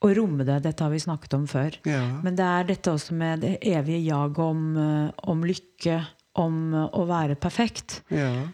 [0.00, 1.76] Å romme det, dette har vi snakket om før.
[1.84, 2.00] ja.
[2.24, 5.98] Men det er dette også med det evige jaget om, eh, om lykke,
[6.40, 8.00] om eh, å være perfekt.
[8.08, 8.48] Ja.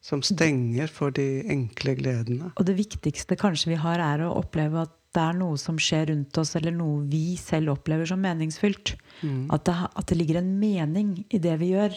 [0.00, 2.52] Som stenger for de enkle gledene.
[2.54, 6.10] Og det viktigste kanskje vi har, er å oppleve at det er noe som skjer
[6.10, 8.94] rundt oss, eller noe vi selv opplever som meningsfylt.
[9.22, 9.46] Mm.
[9.52, 11.96] At, det, at det ligger en mening i det vi gjør.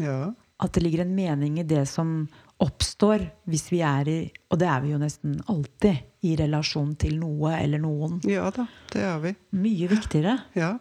[0.00, 0.20] Ja.
[0.60, 2.24] At det ligger en mening i det som
[2.60, 4.18] oppstår hvis vi er i
[4.52, 8.18] Og det er vi jo nesten alltid i relasjon til noe eller noen.
[8.28, 9.34] ja da, det er vi.
[9.56, 10.74] Mye viktigere Ja.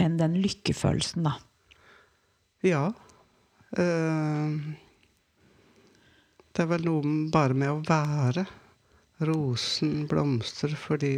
[0.00, 1.34] enn den lykkefølelsen, da.
[2.64, 2.86] Ja.
[3.76, 4.56] Uh,
[6.52, 8.46] det er vel noe bare med å være.
[9.22, 11.12] Rosen blomstrer fordi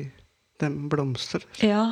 [0.63, 1.45] den blomstrer.
[1.63, 1.87] Ja,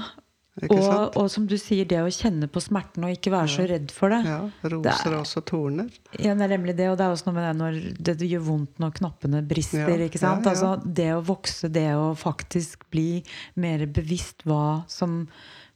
[0.60, 3.92] og, og som du sier, det å kjenne på smerten og ikke være så redd
[3.94, 4.20] for det.
[4.28, 5.88] Ja, roser er også torner.
[6.18, 8.44] Ja, det er nemlig det, og det er også noe med det når det gjør
[8.50, 9.88] vondt når knappene brister.
[9.88, 10.44] Ja, ikke sant?
[10.44, 10.52] ja, ja.
[10.52, 13.22] Altså, det å vokse, det å faktisk bli
[13.64, 15.22] mer bevisst hva som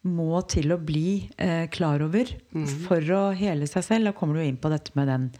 [0.06, 2.66] må til å bli eh, klar over mm.
[2.84, 4.10] for å hele seg selv.
[4.10, 5.30] Da kommer du inn på dette med den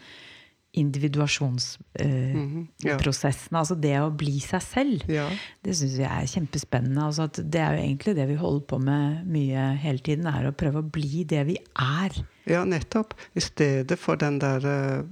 [0.77, 2.69] individuasjonsprosessen.
[2.79, 3.53] -hmm.
[3.53, 3.59] ja.
[3.59, 5.09] altså det å bli seg selv.
[5.09, 5.29] Ja.
[5.65, 7.03] Det syns jeg er kjempespennende.
[7.03, 10.53] Altså det er jo egentlig det vi holder på med mye hele tiden, er å
[10.53, 12.25] prøve å bli det vi er.
[12.45, 13.15] ja, nettopp.
[13.35, 15.03] I stedet for den der uh,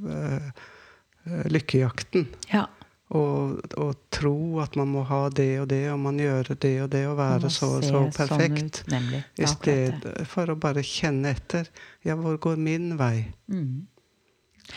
[1.27, 2.29] eh, lykkejakten.
[2.53, 2.66] Ja.
[3.14, 6.90] Og, og tro at man må ha det og det, og man gjøre det og
[6.90, 8.81] det, og være så, og så sånn perfekt.
[8.88, 8.94] ut,
[9.38, 11.68] I stedet for å bare kjenne etter.
[12.05, 13.29] Ja, hvor går min vei?
[13.53, 13.87] Mm.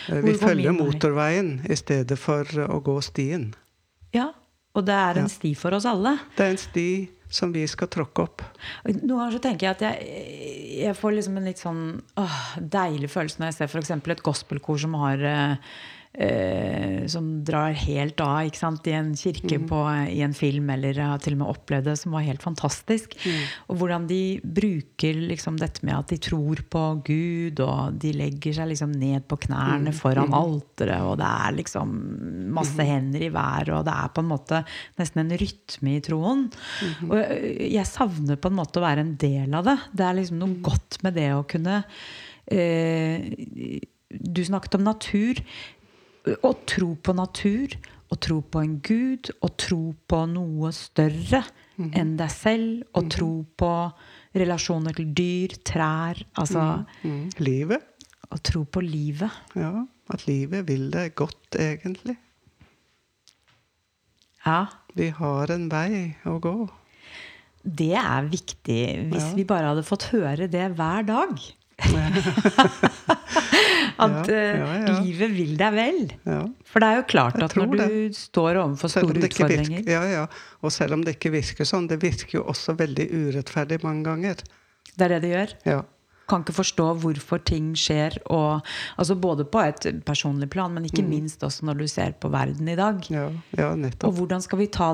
[0.08, 3.54] Eh, Hvor Vi følger motorveien i stedet for å gå stien.
[4.14, 4.32] Ja,
[4.76, 5.34] og det er en Ja.
[5.34, 6.20] sti for oss alle.
[6.36, 8.42] Det er en sti som vi skal tråkke opp.
[8.86, 13.10] Noen ganger så tenker jeg at jeg, jeg får liksom en litt sånn åh, deilig
[13.12, 13.92] følelse når jeg ser f.eks.
[13.92, 15.56] et gospelkor som har eh,
[16.18, 21.34] eh, Som drar helt av i en kirke på, i en film, eller har til
[21.34, 23.14] og med opplevd det, som var helt fantastisk.
[23.70, 28.54] Og hvordan de bruker liksom dette med at de tror på Gud, og de legger
[28.58, 31.94] seg liksom ned på knærne foran alteret, og det er liksom
[32.58, 34.64] masse hender i været, og det er på en måte
[35.00, 36.48] nesten en rytme i troen.
[37.10, 39.78] Og jeg- jeg savner på en måte å være en del av det.
[39.96, 41.84] Det er liksom noe godt med det å kunne
[42.50, 45.36] eh, Du snakket om natur.
[46.44, 47.68] Å tro på natur,
[48.12, 51.44] å tro på en gud, å tro på noe større
[51.78, 53.72] enn deg selv, å tro på
[54.38, 57.30] relasjoner til dyr, trær Altså Mm.
[57.40, 57.84] Livet.
[58.32, 59.32] å tro på livet.
[59.56, 62.18] Ja, at livet vil deg godt, egentlig.
[64.46, 66.70] Ja, Vi har en vei å gå.
[67.64, 69.10] det er viktig.
[69.12, 69.36] Hvis Ja.
[69.36, 71.40] vi bare hadde fått høre det hver dag.
[73.98, 74.98] At ja.
[75.02, 76.00] livet vil deg vel.
[76.28, 76.44] Ja.
[76.70, 77.88] For det er jo klart at når det.
[77.90, 80.24] du står overfor store utfordringer virker, ja, ja.
[80.62, 84.44] Og selv om det ikke virker sånn, det virker jo også veldig urettferdig mange ganger.
[84.94, 85.54] Det er det det gjør.
[85.68, 85.84] Ja.
[86.28, 88.18] Kan ikke forstå hvorfor ting skjer.
[88.34, 88.66] Og,
[89.00, 92.68] altså både på et personlig plan, men ikke minst også når du ser på verden
[92.68, 93.00] i dag.
[93.14, 93.72] Ja, ja,
[94.04, 94.92] Og hvordan skal vi ta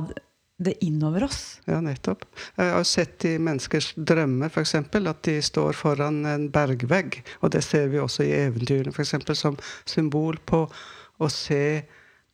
[0.61, 1.59] det innover oss?
[1.65, 2.23] Ja, nettopp.
[2.57, 7.21] Jeg har sett i menneskers drømmer eksempel, at de står foran en bergvegg.
[7.41, 10.65] Og det ser vi også i eventyrene eksempel, som symbol på
[11.19, 11.83] å se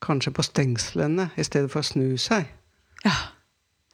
[0.04, 2.48] kanskje på stengslene i stedet for å snu seg.
[3.06, 3.16] Ja,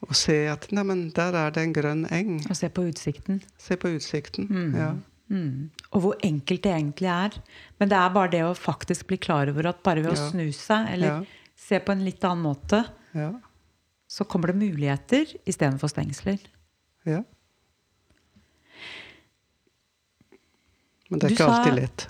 [0.05, 2.35] Og se at neimen, der er det en grønn eng.
[2.51, 3.39] Og se på utsikten.
[3.57, 4.49] Se på utsikten.
[4.75, 4.91] Ja.
[5.33, 5.71] Mm.
[5.95, 7.37] Og hvor enkelt det egentlig er.
[7.79, 10.29] Men det er bare det å faktisk bli klar over at bare ved å Ja.
[10.29, 11.23] snu seg, eller Ja.
[11.55, 12.85] se på en litt annen måte,
[13.15, 13.31] Ja.
[14.07, 16.39] Så kommer det muligheter istedenfor stengsler.
[17.05, 17.23] ja.
[21.09, 22.03] Men det er Du ikke alltid lett.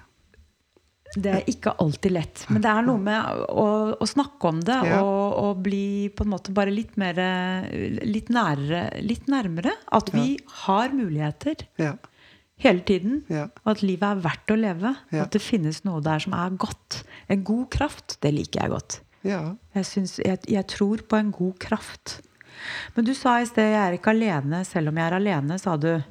[1.15, 2.41] Det er ikke alltid lett.
[2.51, 3.65] Men det er noe med å,
[4.03, 4.97] å snakke om det Ja.
[5.03, 7.15] og, og bli på en måte bare litt mer
[8.03, 8.81] Litt nærere.
[9.03, 9.71] Litt nærmere.
[9.95, 11.93] At vi har muligheter Ja.
[12.59, 13.21] hele tiden.
[13.31, 13.45] Ja.
[13.65, 14.95] Og at livet er verdt å leve.
[15.11, 15.23] Ja.
[15.23, 17.03] At det finnes noe der som er godt.
[17.31, 18.99] En god kraft, det liker jeg godt.
[19.25, 19.41] Ja.
[19.75, 22.19] Jeg, synes, jeg, jeg tror på en god kraft.
[22.95, 25.75] Men du sa i sted 'jeg er ikke alene selv om jeg er alene', sa
[25.77, 26.01] du.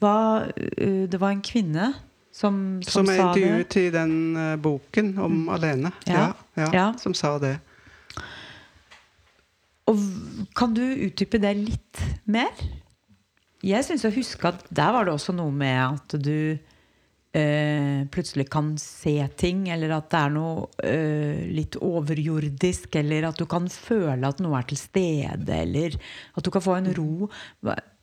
[0.00, 0.16] Hva,
[0.46, 1.94] uh, det var en kvinne
[2.32, 3.42] som, som, Som er sa det?
[3.42, 5.92] intervjuet i den uh, boken om alene.
[6.06, 6.12] Ja.
[6.12, 6.32] Ja.
[6.56, 6.92] Ja, Ja.
[6.98, 7.58] Som sa det.
[9.88, 9.96] Og
[10.54, 12.52] kan du utdype det litt mer?
[13.64, 16.58] Jeg syns å huske at der var det også noe med at du
[17.32, 23.40] eh, plutselig kan se ting, eller at det er noe eh, litt overjordisk, eller at
[23.40, 25.98] du kan føle at noe er til stede, eller
[26.34, 27.30] at du kan få en ro.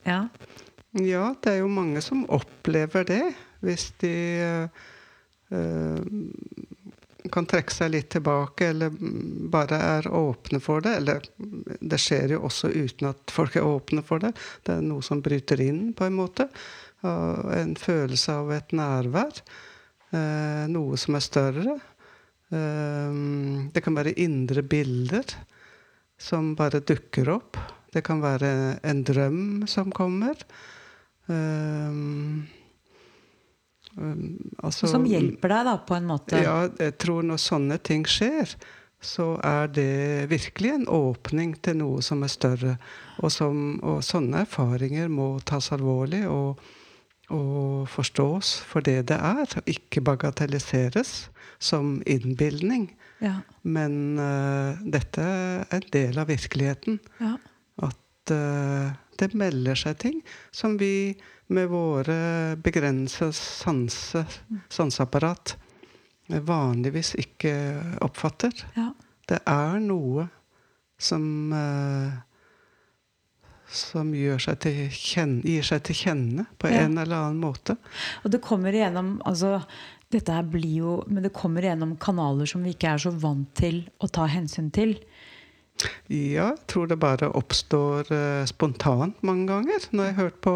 [0.05, 0.25] Ja.
[0.95, 3.23] Ja, det er jo mange som opplever det,
[3.65, 4.15] hvis de
[5.51, 6.03] eh,
[7.31, 10.95] kan trekke seg litt tilbake, eller mm, bare er åpne for det.
[11.01, 14.33] Eller mm, det skjer jo også uten at folk er åpne for det.
[14.65, 16.49] Det er noe som bryter inn, på en måte.
[17.05, 19.41] Og en følelse av et nærvær.
[20.15, 21.77] Eh, noe som er større.
[22.49, 23.21] Eh,
[23.75, 25.37] det kan være indre bilder
[26.17, 27.59] som bare dukker opp.
[27.93, 28.51] Det kan være
[28.83, 29.41] en drøm
[29.71, 30.39] som kommer.
[31.27, 32.45] Um,
[33.95, 36.39] Um, altså, Som hjelper deg, da, på en måte?
[36.43, 38.51] Ja, jeg tror når sånne ting skjer,
[38.99, 42.73] så er det virkelig en åpning til noe som er større.
[43.21, 46.59] Og, som, og sånne erfaringer må tas alvorlig og,
[47.33, 49.55] og, forstås for det det er.
[49.65, 52.89] Ikke bagatelliseres som innbilning.
[53.23, 53.39] Ja.
[53.63, 56.99] Men uh, dette er en del av virkeligheten.
[57.21, 57.35] Ja.
[57.87, 60.19] At uh, det melder seg ting
[60.51, 61.15] som vi
[61.53, 64.25] med våre begrensa sanse,
[64.73, 65.55] sanseapparat
[66.27, 67.55] vanligvis ikke
[68.05, 68.65] oppfatter.
[68.77, 68.91] ja.
[69.25, 70.27] Det er noe
[71.01, 72.13] som uh,
[73.75, 76.85] som seg kjenne, gir seg til kjenne på Ja.
[76.85, 77.77] en eller annen måte.
[78.23, 79.61] Og det kommer igjennom altså,
[80.11, 83.53] dette her blir jo, Men det kommer igjennom kanaler som vi ikke er så vant
[83.57, 84.97] til å ta hensyn til.
[86.07, 89.87] Ja, jeg tror det bare oppstår uh, spontant mange ganger.
[89.91, 90.55] Når jeg har hørt på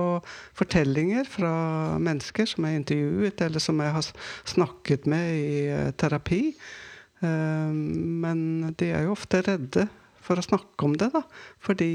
[0.56, 1.52] fortellinger fra
[2.00, 4.12] mennesker som jeg har intervjuet, eller som jeg har
[4.48, 6.54] snakket med i uh, terapi.
[7.20, 7.74] Uh,
[8.24, 9.90] men de er jo ofte redde
[10.24, 11.26] for å snakke om det, da.
[11.66, 11.92] Fordi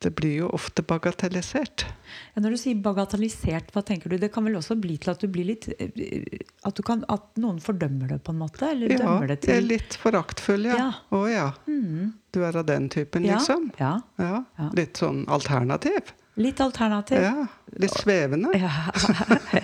[0.00, 1.84] det blir jo ofte bagatellisert.
[2.32, 4.16] Ja, når du sier bagatellisert, hva tenker du?
[4.20, 7.58] Det kan vel også bli til at du blir litt At, du kan, at noen
[7.60, 8.70] fordømmer det, på en måte?
[8.70, 10.78] Eller Ja, dømmer det til er litt foraktfull, ja.
[10.80, 10.88] Ja.
[11.12, 11.50] Oh, ja.
[11.68, 12.14] Mm.
[12.32, 13.68] Du er av den typen, ja, liksom?
[13.80, 13.98] ja.
[14.22, 14.40] Ja.
[14.56, 14.70] Ja.
[14.78, 16.14] Litt sånn alternativ?
[16.40, 17.20] Litt alternativ.
[17.20, 17.46] Ja.
[17.76, 18.54] Litt svevende?
[18.56, 18.72] Ja.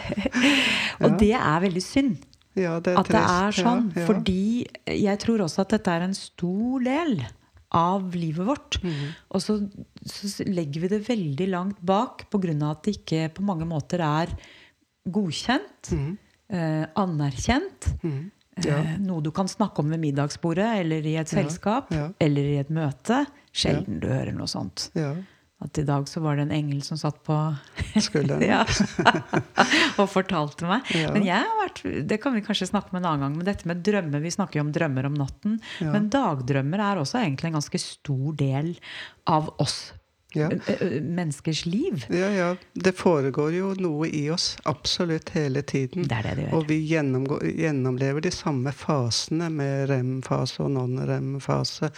[1.06, 2.20] Og det er veldig synd.
[2.56, 3.88] Ja, det er At det er sånn.
[3.94, 4.06] Ja, ja.
[4.08, 4.66] Fordi
[5.00, 7.18] jeg tror også at dette er en stor del
[7.76, 8.78] av livet vårt.
[8.82, 9.10] Mhm.
[9.36, 9.58] Og så,
[10.08, 12.54] så legger vi det veldig langt bak pga.
[12.70, 14.32] at det ikke på mange måter er
[15.08, 16.18] godkjent, Mhm.
[16.50, 17.92] eh, anerkjent.
[18.02, 18.30] Mhm.
[18.64, 18.78] Ja.
[18.78, 22.08] Eh, noe du kan snakke om ved middagsbordet eller i et Ja, selskap ja.
[22.18, 23.26] eller i et møte.
[23.52, 24.90] Sjelden du hører noe sånt.
[25.64, 27.34] At i dag så var det en engel som satt på
[28.06, 28.44] Skulderen.
[28.52, 28.60] ja.
[30.00, 30.88] og fortalte meg.
[30.92, 31.12] Ja.
[31.14, 33.68] Men jeg har vært, det kan vi kanskje snakke om en annen gang, men dette
[33.68, 35.60] med drømmer Vi snakker jo om drømmer om natten.
[35.80, 35.94] Ja.
[35.94, 38.74] Men dagdrømmer er også egentlig en ganske stor del
[39.32, 39.94] av oss
[40.36, 40.48] Ja.
[40.52, 42.04] ø- ø- menneskers liv.
[42.12, 42.48] ja, ja.
[42.74, 46.04] Det foregår jo noe i oss absolutt hele tiden.
[46.08, 46.54] Det er det det gjør.
[46.58, 51.90] Og vi gjennomlever de samme fasene med rem-fase og non-rem-fase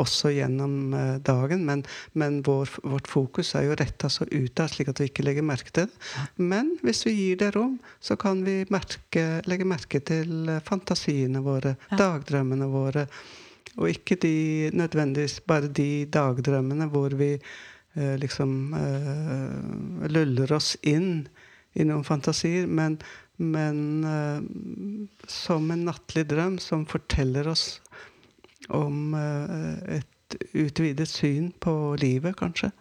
[0.00, 1.64] også gjennom eh, dagen.
[1.68, 5.42] Men, men vår, vårt fokus er jo retta så utad, slik at vi ikke legger
[5.46, 6.12] merke til det.
[6.40, 11.42] Men hvis vi gir det rom, så kan vi merke, legge merke til eh, fantasiene
[11.44, 11.96] våre, Ja.
[11.98, 13.06] dagdrømmene våre.
[13.80, 14.32] Og ikke de,
[14.76, 17.40] nødvendigvis bare de dagdrømmene hvor vi eh,
[17.94, 21.28] liksom eh, luller oss inn
[21.72, 22.98] i noen fantasier, men,
[23.36, 27.80] men eh, som en nattlig drøm som forteller oss
[28.72, 32.72] om eh, et utvidet syn på livet, kanskje.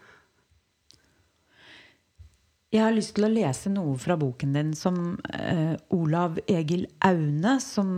[2.71, 7.57] Jeg har lyst til å lese noe fra boken din som eh, Olav Egil Aune,
[7.59, 7.89] som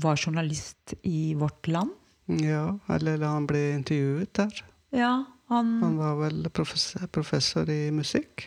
[0.00, 1.92] var journalist i Vårt Land.
[2.40, 4.62] Ja, eller han ble intervjuet der.
[4.96, 5.12] Ja,
[5.50, 8.46] han Han var vel professor, professor i musikk.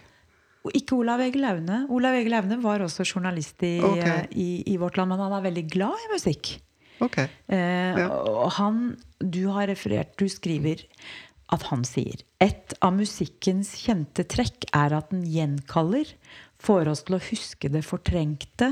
[0.73, 1.81] Ikke Olav Egil Aune.
[1.91, 3.99] Olav Egil Aune var også journalist i, Ok.
[4.07, 6.53] eh, i, i Vårt Land, men han er veldig glad i musikk.
[7.03, 7.17] Ok.
[7.19, 8.07] Eh, Ja.
[8.09, 10.85] Og han, du har referert, du skriver
[11.51, 16.07] at han sier et av musikkens kjente trekk er at den gjenkaller,
[16.63, 18.71] får oss til å huske det fortrengte,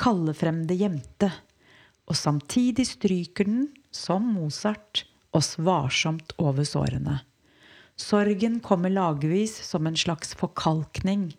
[0.00, 1.28] kalle frem det gjemte,
[2.08, 5.04] og samtidig stryker den, som Mozart,
[5.36, 7.20] oss varsomt over sårene.
[8.00, 11.30] Sorgen kommer lagvis som en slags forkalkning,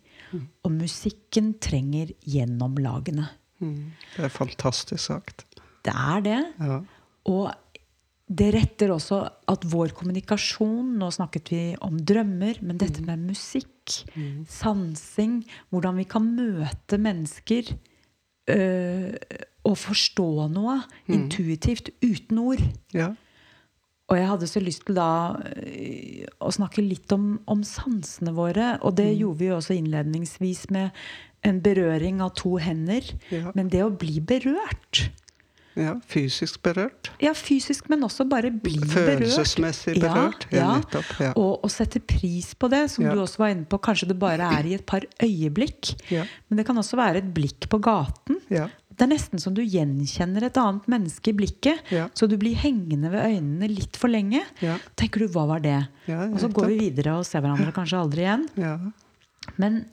[0.66, 3.28] og musikken trenger gjennom lagene.
[3.62, 3.92] Mm.
[4.16, 5.46] Det er fantastisk sagt.
[5.86, 6.39] Det er det.
[6.60, 6.80] Ja.
[7.30, 7.52] Og
[8.34, 9.20] det retter også
[9.52, 13.70] at vår kommunikasjon Nå snakket vi om drømmer, men dette med musikk,
[14.50, 17.74] sansing, hvordan vi kan møte mennesker
[18.50, 19.12] øh,
[19.68, 20.80] og forstå noe
[21.12, 22.63] intuitivt uten ord.
[22.96, 23.13] ja.
[24.12, 25.10] Og jeg hadde så lyst til da
[25.63, 28.78] øh, å snakke litt om, om sansene våre.
[28.84, 30.92] Og det gjorde vi jo også innledningsvis med
[31.44, 33.04] en berøring av to hender.
[33.34, 33.52] Ja.
[33.58, 35.08] Men det å bli berørt
[35.74, 35.96] ja.
[36.06, 37.10] Fysisk berørt.
[37.22, 39.24] Ja, fysisk, men også bare bli berørt.
[39.24, 40.46] Følelsesmessig berørt.
[40.54, 41.10] Ja, nettopp.
[41.22, 41.32] Ja.
[41.39, 43.14] Og, å sette pris på det, som Ja.
[43.14, 43.80] du også var inne på.
[43.82, 45.96] Kanskje det bare er i et par øyeblikk.
[46.12, 46.26] Ja.
[46.50, 48.38] Men det kan også være et blikk på gaten.
[48.94, 51.82] Det er nesten som du gjenkjenner et annet menneske i blikket.
[51.94, 52.08] Ja.
[52.14, 54.44] Så du blir hengende ved øynene litt for lenge.
[54.62, 54.78] Ja.
[54.96, 57.98] Tenker du 'hva var det?' Ja, Og så går vi videre og ser hverandre kanskje
[58.00, 58.48] aldri igjen.
[58.58, 58.78] Ja.
[59.58, 59.86] Men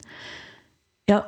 [1.09, 1.23] jeg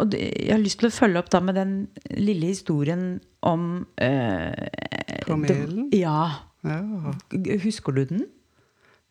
[0.53, 4.69] har lyst til å følge opp da med den lille historien om eh,
[5.27, 5.91] Kamelen?
[5.91, 6.31] det- Ja.
[6.65, 7.15] Ja.
[7.63, 8.27] Husker du den?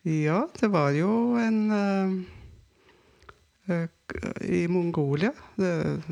[0.04, 2.24] ja, det var jo en
[3.68, 3.86] eh,
[4.40, 5.32] i Mongolia.
[5.56, 6.02] Det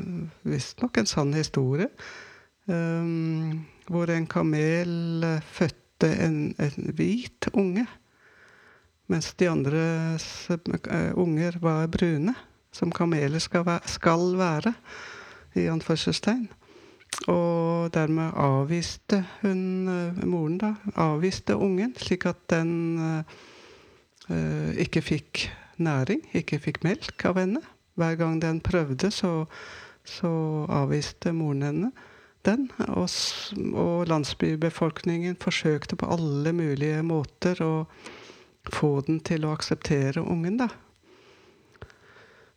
[0.43, 1.89] visstnok en sann historie.
[2.69, 7.87] Um, hvor en kamel fødte en, en hvit unge.
[9.07, 10.19] Mens de andre
[11.15, 12.35] unger var brune.
[12.71, 14.73] Som kameler skal være, skal være
[15.55, 16.47] i anførselstegn.
[17.27, 19.89] Og dermed avviste hun,
[20.23, 22.71] moren, da, avviste ungen, slik at den
[24.29, 25.43] uh, ikke fikk
[25.77, 27.59] næring, ikke fikk melk av henne.
[27.99, 29.45] Hver gang den prøvde, så,
[30.07, 30.31] så
[30.71, 31.91] avviste moren henne
[32.47, 32.67] den.
[32.87, 33.09] Og,
[33.73, 37.73] og, landsbybefolkningen forsøkte på alle mulige måter å
[38.71, 40.69] få den til å akseptere ungen, da.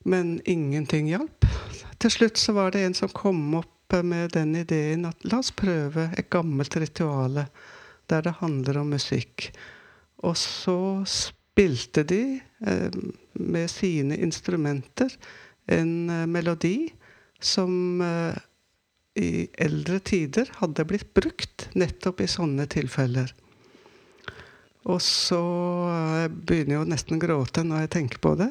[0.05, 1.47] Men ingenting hjalp.
[1.99, 3.71] Til slutt så var det en som kom opp
[4.05, 7.47] med den ideen at la oss prøve et gammelt rituale
[8.11, 9.49] der det handler om musikk.
[10.25, 10.79] Og så
[11.09, 12.99] spilte de eh,
[13.33, 15.13] med sine instrumenter
[15.67, 16.91] en eh, melodi
[17.41, 18.37] som eh,
[19.15, 23.31] i eldre tider hadde blitt brukt nettopp i sånne tilfeller.
[24.85, 25.41] Og så
[25.95, 28.51] Jeg begynner jo nesten å gråte når jeg tenker på det.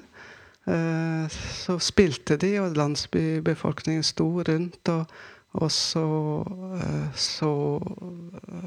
[0.65, 4.89] Så spilte de, og landsbybefolkningen sto rundt.
[4.89, 5.13] Og,
[5.59, 6.07] og så,
[7.13, 7.51] så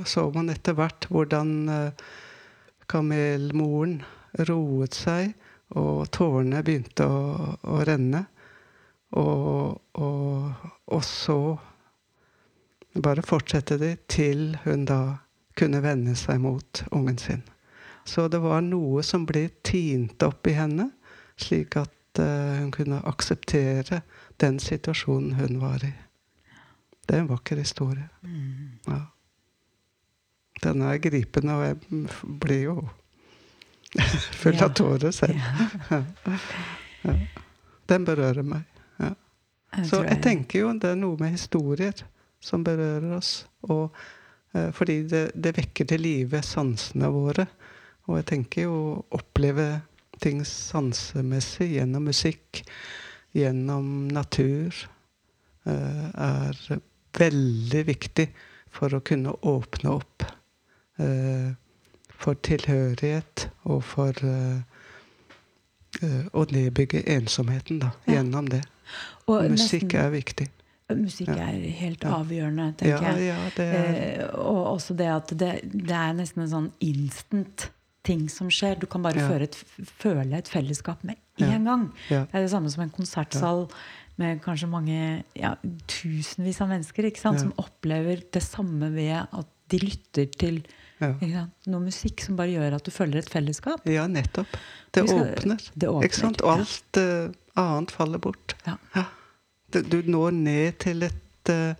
[0.06, 1.70] så man etter hvert hvordan
[2.90, 4.00] kamelmoren
[4.46, 5.34] roet seg,
[5.74, 8.22] og tårene begynte å, å renne.
[9.16, 11.38] Og, og, og, så
[13.02, 15.18] bare fortsette de til hun da
[15.56, 17.42] kunne vende seg mot ungen sin.
[18.06, 20.90] Så det var noe som ble tint opp i henne,
[21.40, 24.02] slik at uh, hun kunne akseptere
[24.40, 25.92] den situasjonen hun var i.
[27.06, 28.08] Det er en vakker historie.
[28.22, 28.78] Mm.
[28.86, 29.00] Ja.
[30.62, 32.06] Den er gripende, og jeg
[32.42, 32.76] blir jo
[34.42, 35.40] full av tårer selv.
[37.06, 37.12] Ja.
[37.86, 38.64] Den berører meg.
[38.98, 39.12] Ja.
[39.86, 42.00] Så jeg tenker jo det er noe med historier
[42.42, 43.46] som berører oss.
[43.70, 43.94] Og,
[44.54, 47.46] eh, fordi det, det, vekker til live sansene våre.
[48.06, 49.68] Og jeg tenker jo å oppleve
[50.22, 52.62] ting sansemessig gjennom musikk,
[53.36, 54.74] gjennom natur,
[55.66, 56.80] eh, er
[57.16, 58.30] veldig viktig
[58.72, 60.24] for å kunne åpne opp
[61.00, 61.54] eh,
[62.16, 64.60] for tilhørighet og for uh,
[66.02, 68.18] uh, å nedbygge ensomheten da, ja.
[68.18, 68.62] gjennom det.
[69.26, 70.48] Og musikk nesten, er viktig.
[70.94, 71.48] Musikk ja.
[71.48, 73.54] er helt avgjørende, tenker ja, jeg.
[73.56, 73.96] Det er...
[74.22, 77.70] eh, og også det at det, det, er nesten en sånn instant
[78.06, 78.78] ting som skjer.
[78.78, 79.58] Du kan bare et,
[79.98, 81.88] føle et fellesskap med en gang.
[82.06, 83.66] Det er det samme som en konsertsal
[84.20, 85.00] med kanskje mange
[85.36, 85.56] ja,
[85.90, 87.42] tusenvis av mennesker ikke sant?
[87.42, 90.62] som opplever det samme ved at de lytter til
[90.96, 91.42] ja.
[91.68, 93.82] Noe musikk som bare gjør at du føler et fellesskap.
[93.90, 94.54] Ja, nettopp.
[94.96, 95.66] Det skal, åpner.
[95.74, 96.40] Det åpner ikke sant?
[96.46, 98.54] Og alt uh, annet faller bort.
[98.64, 98.78] Ja.
[99.72, 101.74] Du når ned til et uh,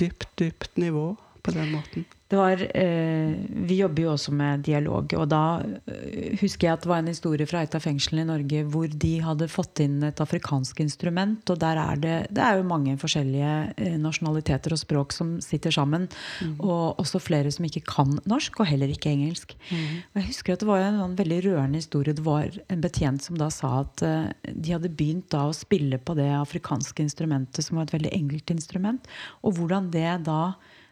[0.00, 2.06] dypt, dypt nivå på den måten.
[2.28, 5.12] Det var, eh, vi jobber jo også med dialog.
[5.16, 8.28] Og da eh, husker jeg at det var en historie fra et av fengslene i
[8.28, 11.40] Norge hvor de hadde fått inn et afrikansk instrument.
[11.48, 15.72] Og der er det, det er jo mange forskjellige eh, nasjonaliteter og språk som sitter
[15.72, 16.04] sammen.
[16.44, 16.58] Mm.
[16.60, 19.56] Og også flere som ikke kan norsk, og heller ikke engelsk.
[19.72, 20.04] Mm.
[20.20, 22.12] Jeg husker at det var en, en veldig rørende historie.
[22.12, 25.96] Det var en betjent som da sa at eh, de hadde begynt da å spille
[25.96, 29.12] på det afrikanske instrumentet, som var et veldig enkelt instrument.
[29.40, 30.42] Og hvordan det da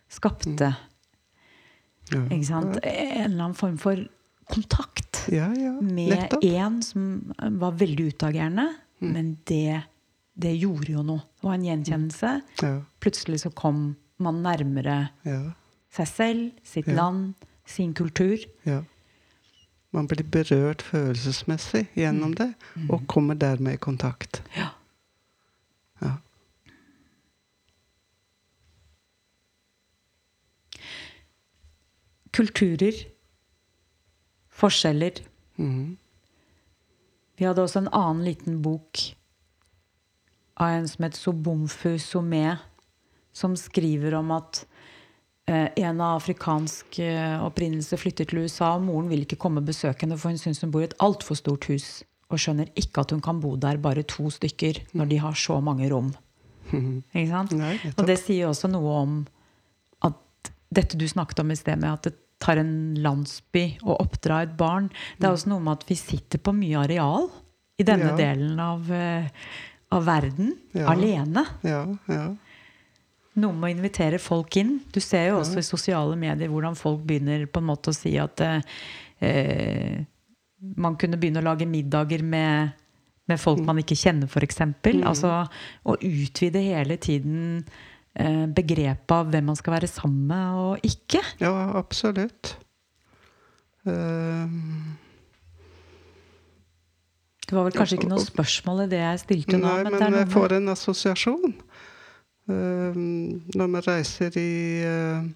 [0.09, 0.85] skapte mm
[2.13, 2.23] ja.
[2.31, 4.01] En eller annen form for
[4.47, 5.73] kontakt ja, ja.
[5.81, 8.69] med en som var veldig utagerende.
[9.01, 9.13] Mm.
[9.13, 9.83] Men det,
[10.35, 11.25] det, gjorde jo noe.
[11.41, 12.35] Det var en gjenkjennelse.
[13.03, 13.89] Plutselig så kom
[14.23, 15.09] man nærmere
[15.97, 17.35] seg selv, sitt land,
[17.69, 18.39] sin kultur.
[19.95, 22.39] Man blir berørt følelsesmessig gjennom mm.
[22.39, 22.51] det,
[22.89, 23.07] og mm.
[23.11, 24.43] kommer dermed i kontakt.
[24.57, 24.76] Ja.
[32.37, 32.99] Kulturer,
[34.53, 35.23] forskjeller.
[35.57, 35.97] Mm.
[37.37, 39.01] Vi hadde også en annen liten bok
[40.57, 42.57] av en som het Sobomfu Somé,
[43.37, 44.63] som skriver om at
[45.51, 50.17] eh, en av afrikansk eh, opprinnelse flytter til USA, og moren vil ikke komme besøkende,
[50.17, 52.01] for hun syns hun bor i et altfor stort hus.
[52.33, 55.61] Og skjønner ikke at hun kan bo der bare to stykker når de har så
[55.63, 56.09] mange rom.
[56.73, 57.05] Mm.
[57.13, 57.53] Ikke sant?
[57.55, 59.19] Nei, og det sier også noe om
[60.09, 64.47] at dette du snakket om i sted, med at det tar en landsby og oppdrar
[64.47, 64.89] et barn.
[65.17, 65.37] Det er mm.
[65.39, 67.31] også noe med at vi sitter på mye areal
[67.81, 68.19] i denne ja.
[68.19, 69.47] delen av, uh,
[69.97, 70.89] av verden ja.
[70.93, 71.47] alene.
[71.67, 72.27] Ja, ja.
[73.37, 74.79] Noe med å invitere folk inn.
[74.93, 78.15] Du ser jo også i sosiale medier hvordan folk begynner på en måte å si
[78.21, 78.61] at uh,
[80.77, 82.77] man kunne begynne å lage middager med
[83.27, 84.61] med folk man ikke kjenner, f.eks.
[84.63, 85.03] Mm.
[85.07, 85.33] Altså
[85.83, 87.96] å utvide hele tiden eh,
[88.57, 91.21] begrepet av hvem man skal være sammen med og ikke.
[91.43, 92.55] Ja, absolutt.
[93.85, 94.97] Um...
[97.47, 99.69] det var vel kanskje ikke noe spørsmål i det jeg stilte nå?
[99.69, 101.59] Nei, men, men jeg får en assosiasjon.
[102.47, 102.97] Uh,
[103.59, 104.53] når vi reiser i
[104.87, 105.29] uh,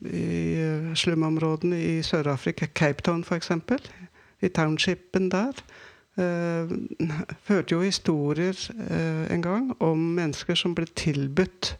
[0.00, 3.50] i slumområdene i Sør-Afrika, Cape Town f.eks.,
[4.40, 5.52] i townshipen der,
[7.50, 11.74] hørte jo historier uh, en gang om mennesker som ble tilbudt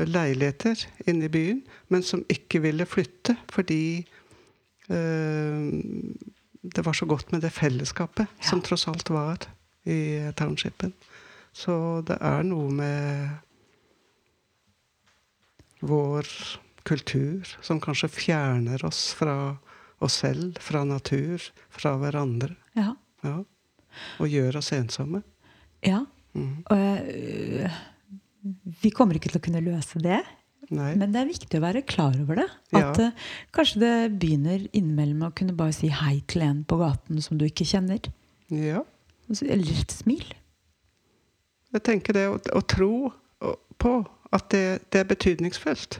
[0.00, 4.06] leiligheter inne i byen, men som ikke ville flytte fordi
[4.90, 5.68] uh,
[6.60, 8.48] det var så godt med det fellesskapet ja.
[8.50, 9.48] som tross alt var
[9.88, 10.92] i townshipen.
[11.52, 13.30] Så det er noe med
[15.80, 16.28] vår
[16.86, 19.56] kultur som kanskje fjerner oss fra
[20.00, 22.54] oss selv, fra natur, fra hverandre.
[22.76, 22.94] Ja.
[23.24, 23.38] ja.
[24.22, 25.22] Og gjør oss ensomme.
[25.86, 26.04] Ja.
[26.36, 26.60] Mm.
[26.70, 27.78] Og øh,
[28.82, 30.20] vi kommer ikke til å kunne løse det.
[30.70, 30.92] Nei.
[31.00, 32.46] Men det er viktig å være klar over det.
[32.78, 33.08] At ja.
[33.10, 37.40] uh, kanskje det begynner innimellom å kunne bare si hei til en på gaten som
[37.40, 38.06] du ikke kjenner.
[38.54, 38.84] Ja.
[39.30, 40.28] Eller et smil.
[41.74, 42.92] Jeg tenker det å, å tro
[43.80, 43.92] på
[44.30, 44.64] at det,
[44.94, 45.98] det er betydningsfullt.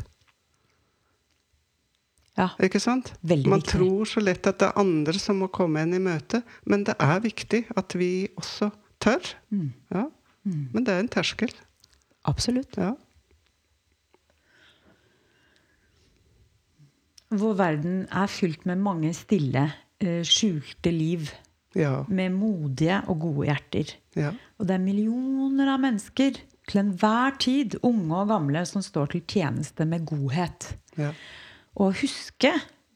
[2.41, 2.49] Ja.
[2.65, 3.13] Ikke sant?
[3.21, 3.77] Veldig Man viktig.
[3.77, 6.97] tror så lett at det er andre som må komme en i møte, men det
[7.03, 8.71] er viktig at vi også
[9.03, 9.33] tør.
[9.53, 9.71] Mm.
[9.93, 10.07] Ja.
[10.49, 10.65] Mm.
[10.73, 11.53] Men det er en terskel.
[12.29, 12.79] Absolutt.
[12.81, 12.95] Ja.
[17.31, 19.69] Vår verden er fylt med mange stille,
[20.03, 21.31] uh, skjulte liv.
[21.79, 22.01] Ja.
[22.11, 23.93] Med modige og gode hjerter.
[24.19, 24.33] Ja.
[24.59, 29.23] Og det er millioner av mennesker til enhver tid, unge og gamle, som står til
[29.31, 30.73] tjeneste med godhet.
[30.99, 31.13] Ja.
[31.77, 32.53] Og huske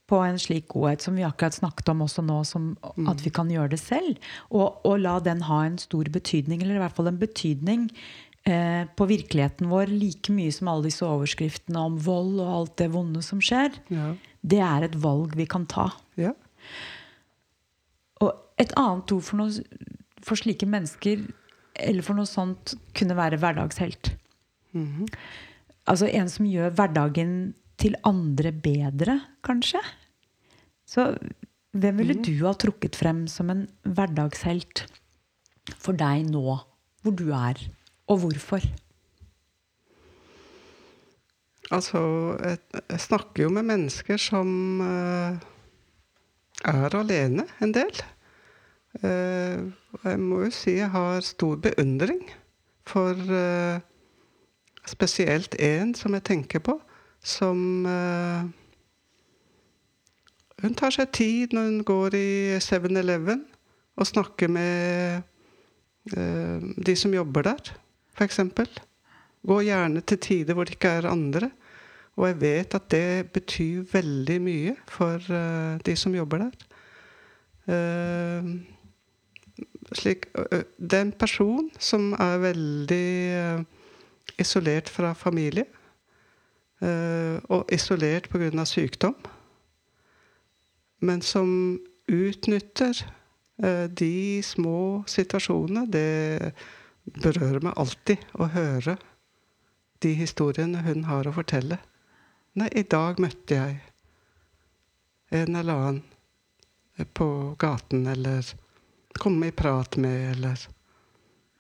[0.07, 3.09] på en slik godhet som vi akkurat snakket om også nå, som Mm.
[3.09, 4.19] at vi kan gjøre det selv.
[4.51, 7.91] Og, og la den ha en stor betydning, eller i hvert fall en betydning
[8.47, 12.91] eh, på virkeligheten vår like mye som alle disse overskriftene om vold og alt det
[12.93, 13.73] vonde som skjer.
[13.89, 14.15] Ja.
[14.45, 15.91] Det er et valg vi kan ta.
[16.21, 16.35] ja.
[18.21, 19.51] Og et annet ord for, noe,
[20.23, 21.25] for slike mennesker,
[21.83, 24.13] eller for noe sånt, kunne være hverdagshelt.
[24.77, 25.09] Mhm.
[25.91, 27.33] Altså en som gjør hverdagen
[27.81, 29.81] til andre bedre, kanskje.
[30.87, 31.13] Så
[31.75, 34.85] hvem ville du ha trukket frem som en hverdagshelt
[35.81, 36.59] for deg nå,
[37.03, 37.59] hvor du er,
[38.11, 38.65] og hvorfor?
[41.73, 42.01] Altså,
[42.45, 42.59] jeg,
[42.93, 45.41] jeg snakker jo med mennesker som eh,
[46.69, 48.03] er alene en del.
[49.03, 49.65] Eh,
[50.05, 52.23] jeg må jo si jeg har stor beundring
[52.87, 53.81] for eh,
[54.87, 56.77] spesielt én som jeg tenker på,
[57.25, 57.59] som
[57.89, 58.45] uh,
[60.65, 62.29] Hun tar seg tid når hun går i
[62.63, 63.43] 7-Eleven
[63.97, 65.25] og snakker med
[66.17, 67.73] uh, de som jobber der,
[68.17, 68.41] f.eks.
[69.45, 71.51] Gå gjerne til tider hvor det ikke er andre.
[72.15, 76.71] Og jeg vet at det betyr veldig mye for uh, de som jobber der.
[79.95, 80.27] Slik,
[80.77, 83.07] det er en person som er veldig
[84.41, 85.65] isolert fra familie.
[86.85, 88.65] Og isolert pga.
[88.69, 89.15] sykdom.
[91.01, 93.05] Men som utnytter
[93.89, 95.87] de små situasjonene.
[95.91, 96.53] Det
[97.05, 98.97] berører meg alltid å høre
[100.05, 101.79] de historiene hun har å fortelle.
[102.59, 103.81] Nei, i dag møtte jeg
[105.35, 107.27] en eller annen på
[107.59, 108.47] gaten, eller
[109.19, 110.69] kom i prat med, eller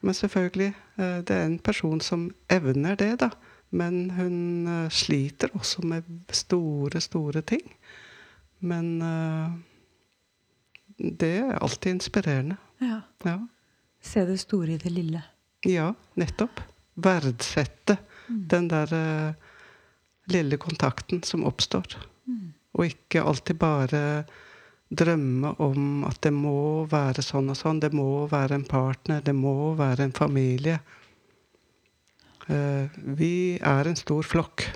[0.04, 3.30] Men selvfølgelig, det er en person som evner det, da.
[3.74, 7.64] Men hun sliter også med store, store ting.
[8.62, 8.92] Men
[10.98, 12.56] det er alltid inspirerende.
[12.80, 13.00] Ja.
[13.26, 13.38] Ja.
[14.04, 15.24] Se det store i det lille.
[15.66, 16.62] Ja, nettopp.
[16.94, 17.98] Verdsette
[18.28, 18.48] Mm.
[18.48, 18.92] den der
[19.28, 19.34] uh,
[20.32, 21.96] lille kontakten som oppstår.
[22.26, 22.52] Mm.
[22.72, 24.24] Og ikke alltid bare
[24.90, 27.80] drømme om at det må være sånn og sånn.
[27.80, 30.78] Det må være en partner, det må være en familie.
[32.50, 32.88] Uh,
[33.18, 34.66] vi er en stor flokk.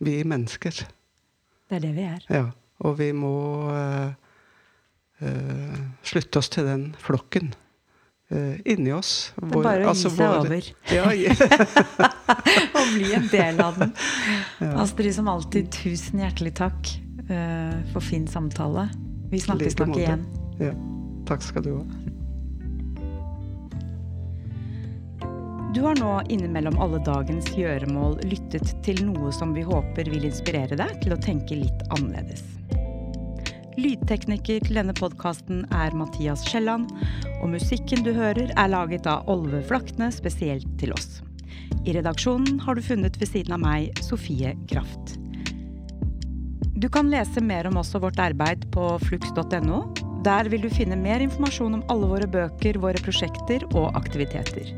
[0.00, 0.80] Vi mennesker.
[1.70, 2.22] Det er det vi er.
[2.32, 2.46] Ja.
[2.80, 3.32] Og vi må
[3.70, 4.12] uh,
[6.06, 7.52] slutte oss til den flokken.
[8.30, 9.32] Uh, inni oss.
[9.36, 10.70] Det er bare å gi seg vår- over.
[10.96, 11.34] Ja, ja.
[12.78, 13.92] Og bli en del av den.
[14.62, 14.72] Ja.
[14.84, 16.92] Astrid, som alltid, tusen hjertelig takk
[17.28, 18.88] uh, for fin samtale.
[19.30, 20.24] Vi snakkes nok igjen.
[20.62, 20.72] ja.
[21.28, 21.84] Takk skal du ha.
[25.74, 30.74] Du har nå innimellom alle dagens gjøremål lyttet til noe som vi håper vil inspirere
[30.74, 32.42] deg til å tenke litt annerledes.
[33.78, 36.90] Lydtekniker til denne podkasten er Mathias Skjelland,
[37.38, 41.20] og musikken du hører er laget av Olve Flakne spesielt til oss.
[41.86, 45.14] I redaksjonen har du funnet ved siden av meg Sofie Kraft.
[46.74, 49.84] Du kan lese mer om oss og vårt arbeid på flux.no.
[50.24, 54.68] Der vil du finne mer informasjon om alle våre bøker, våre prosjekter og aktiviteter.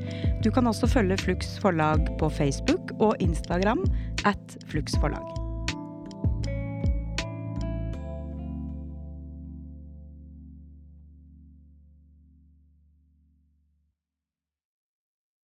[0.45, 3.83] Du kan også følge Flux forlag på Facebook og Instagram
[4.29, 5.42] at Flux forlag.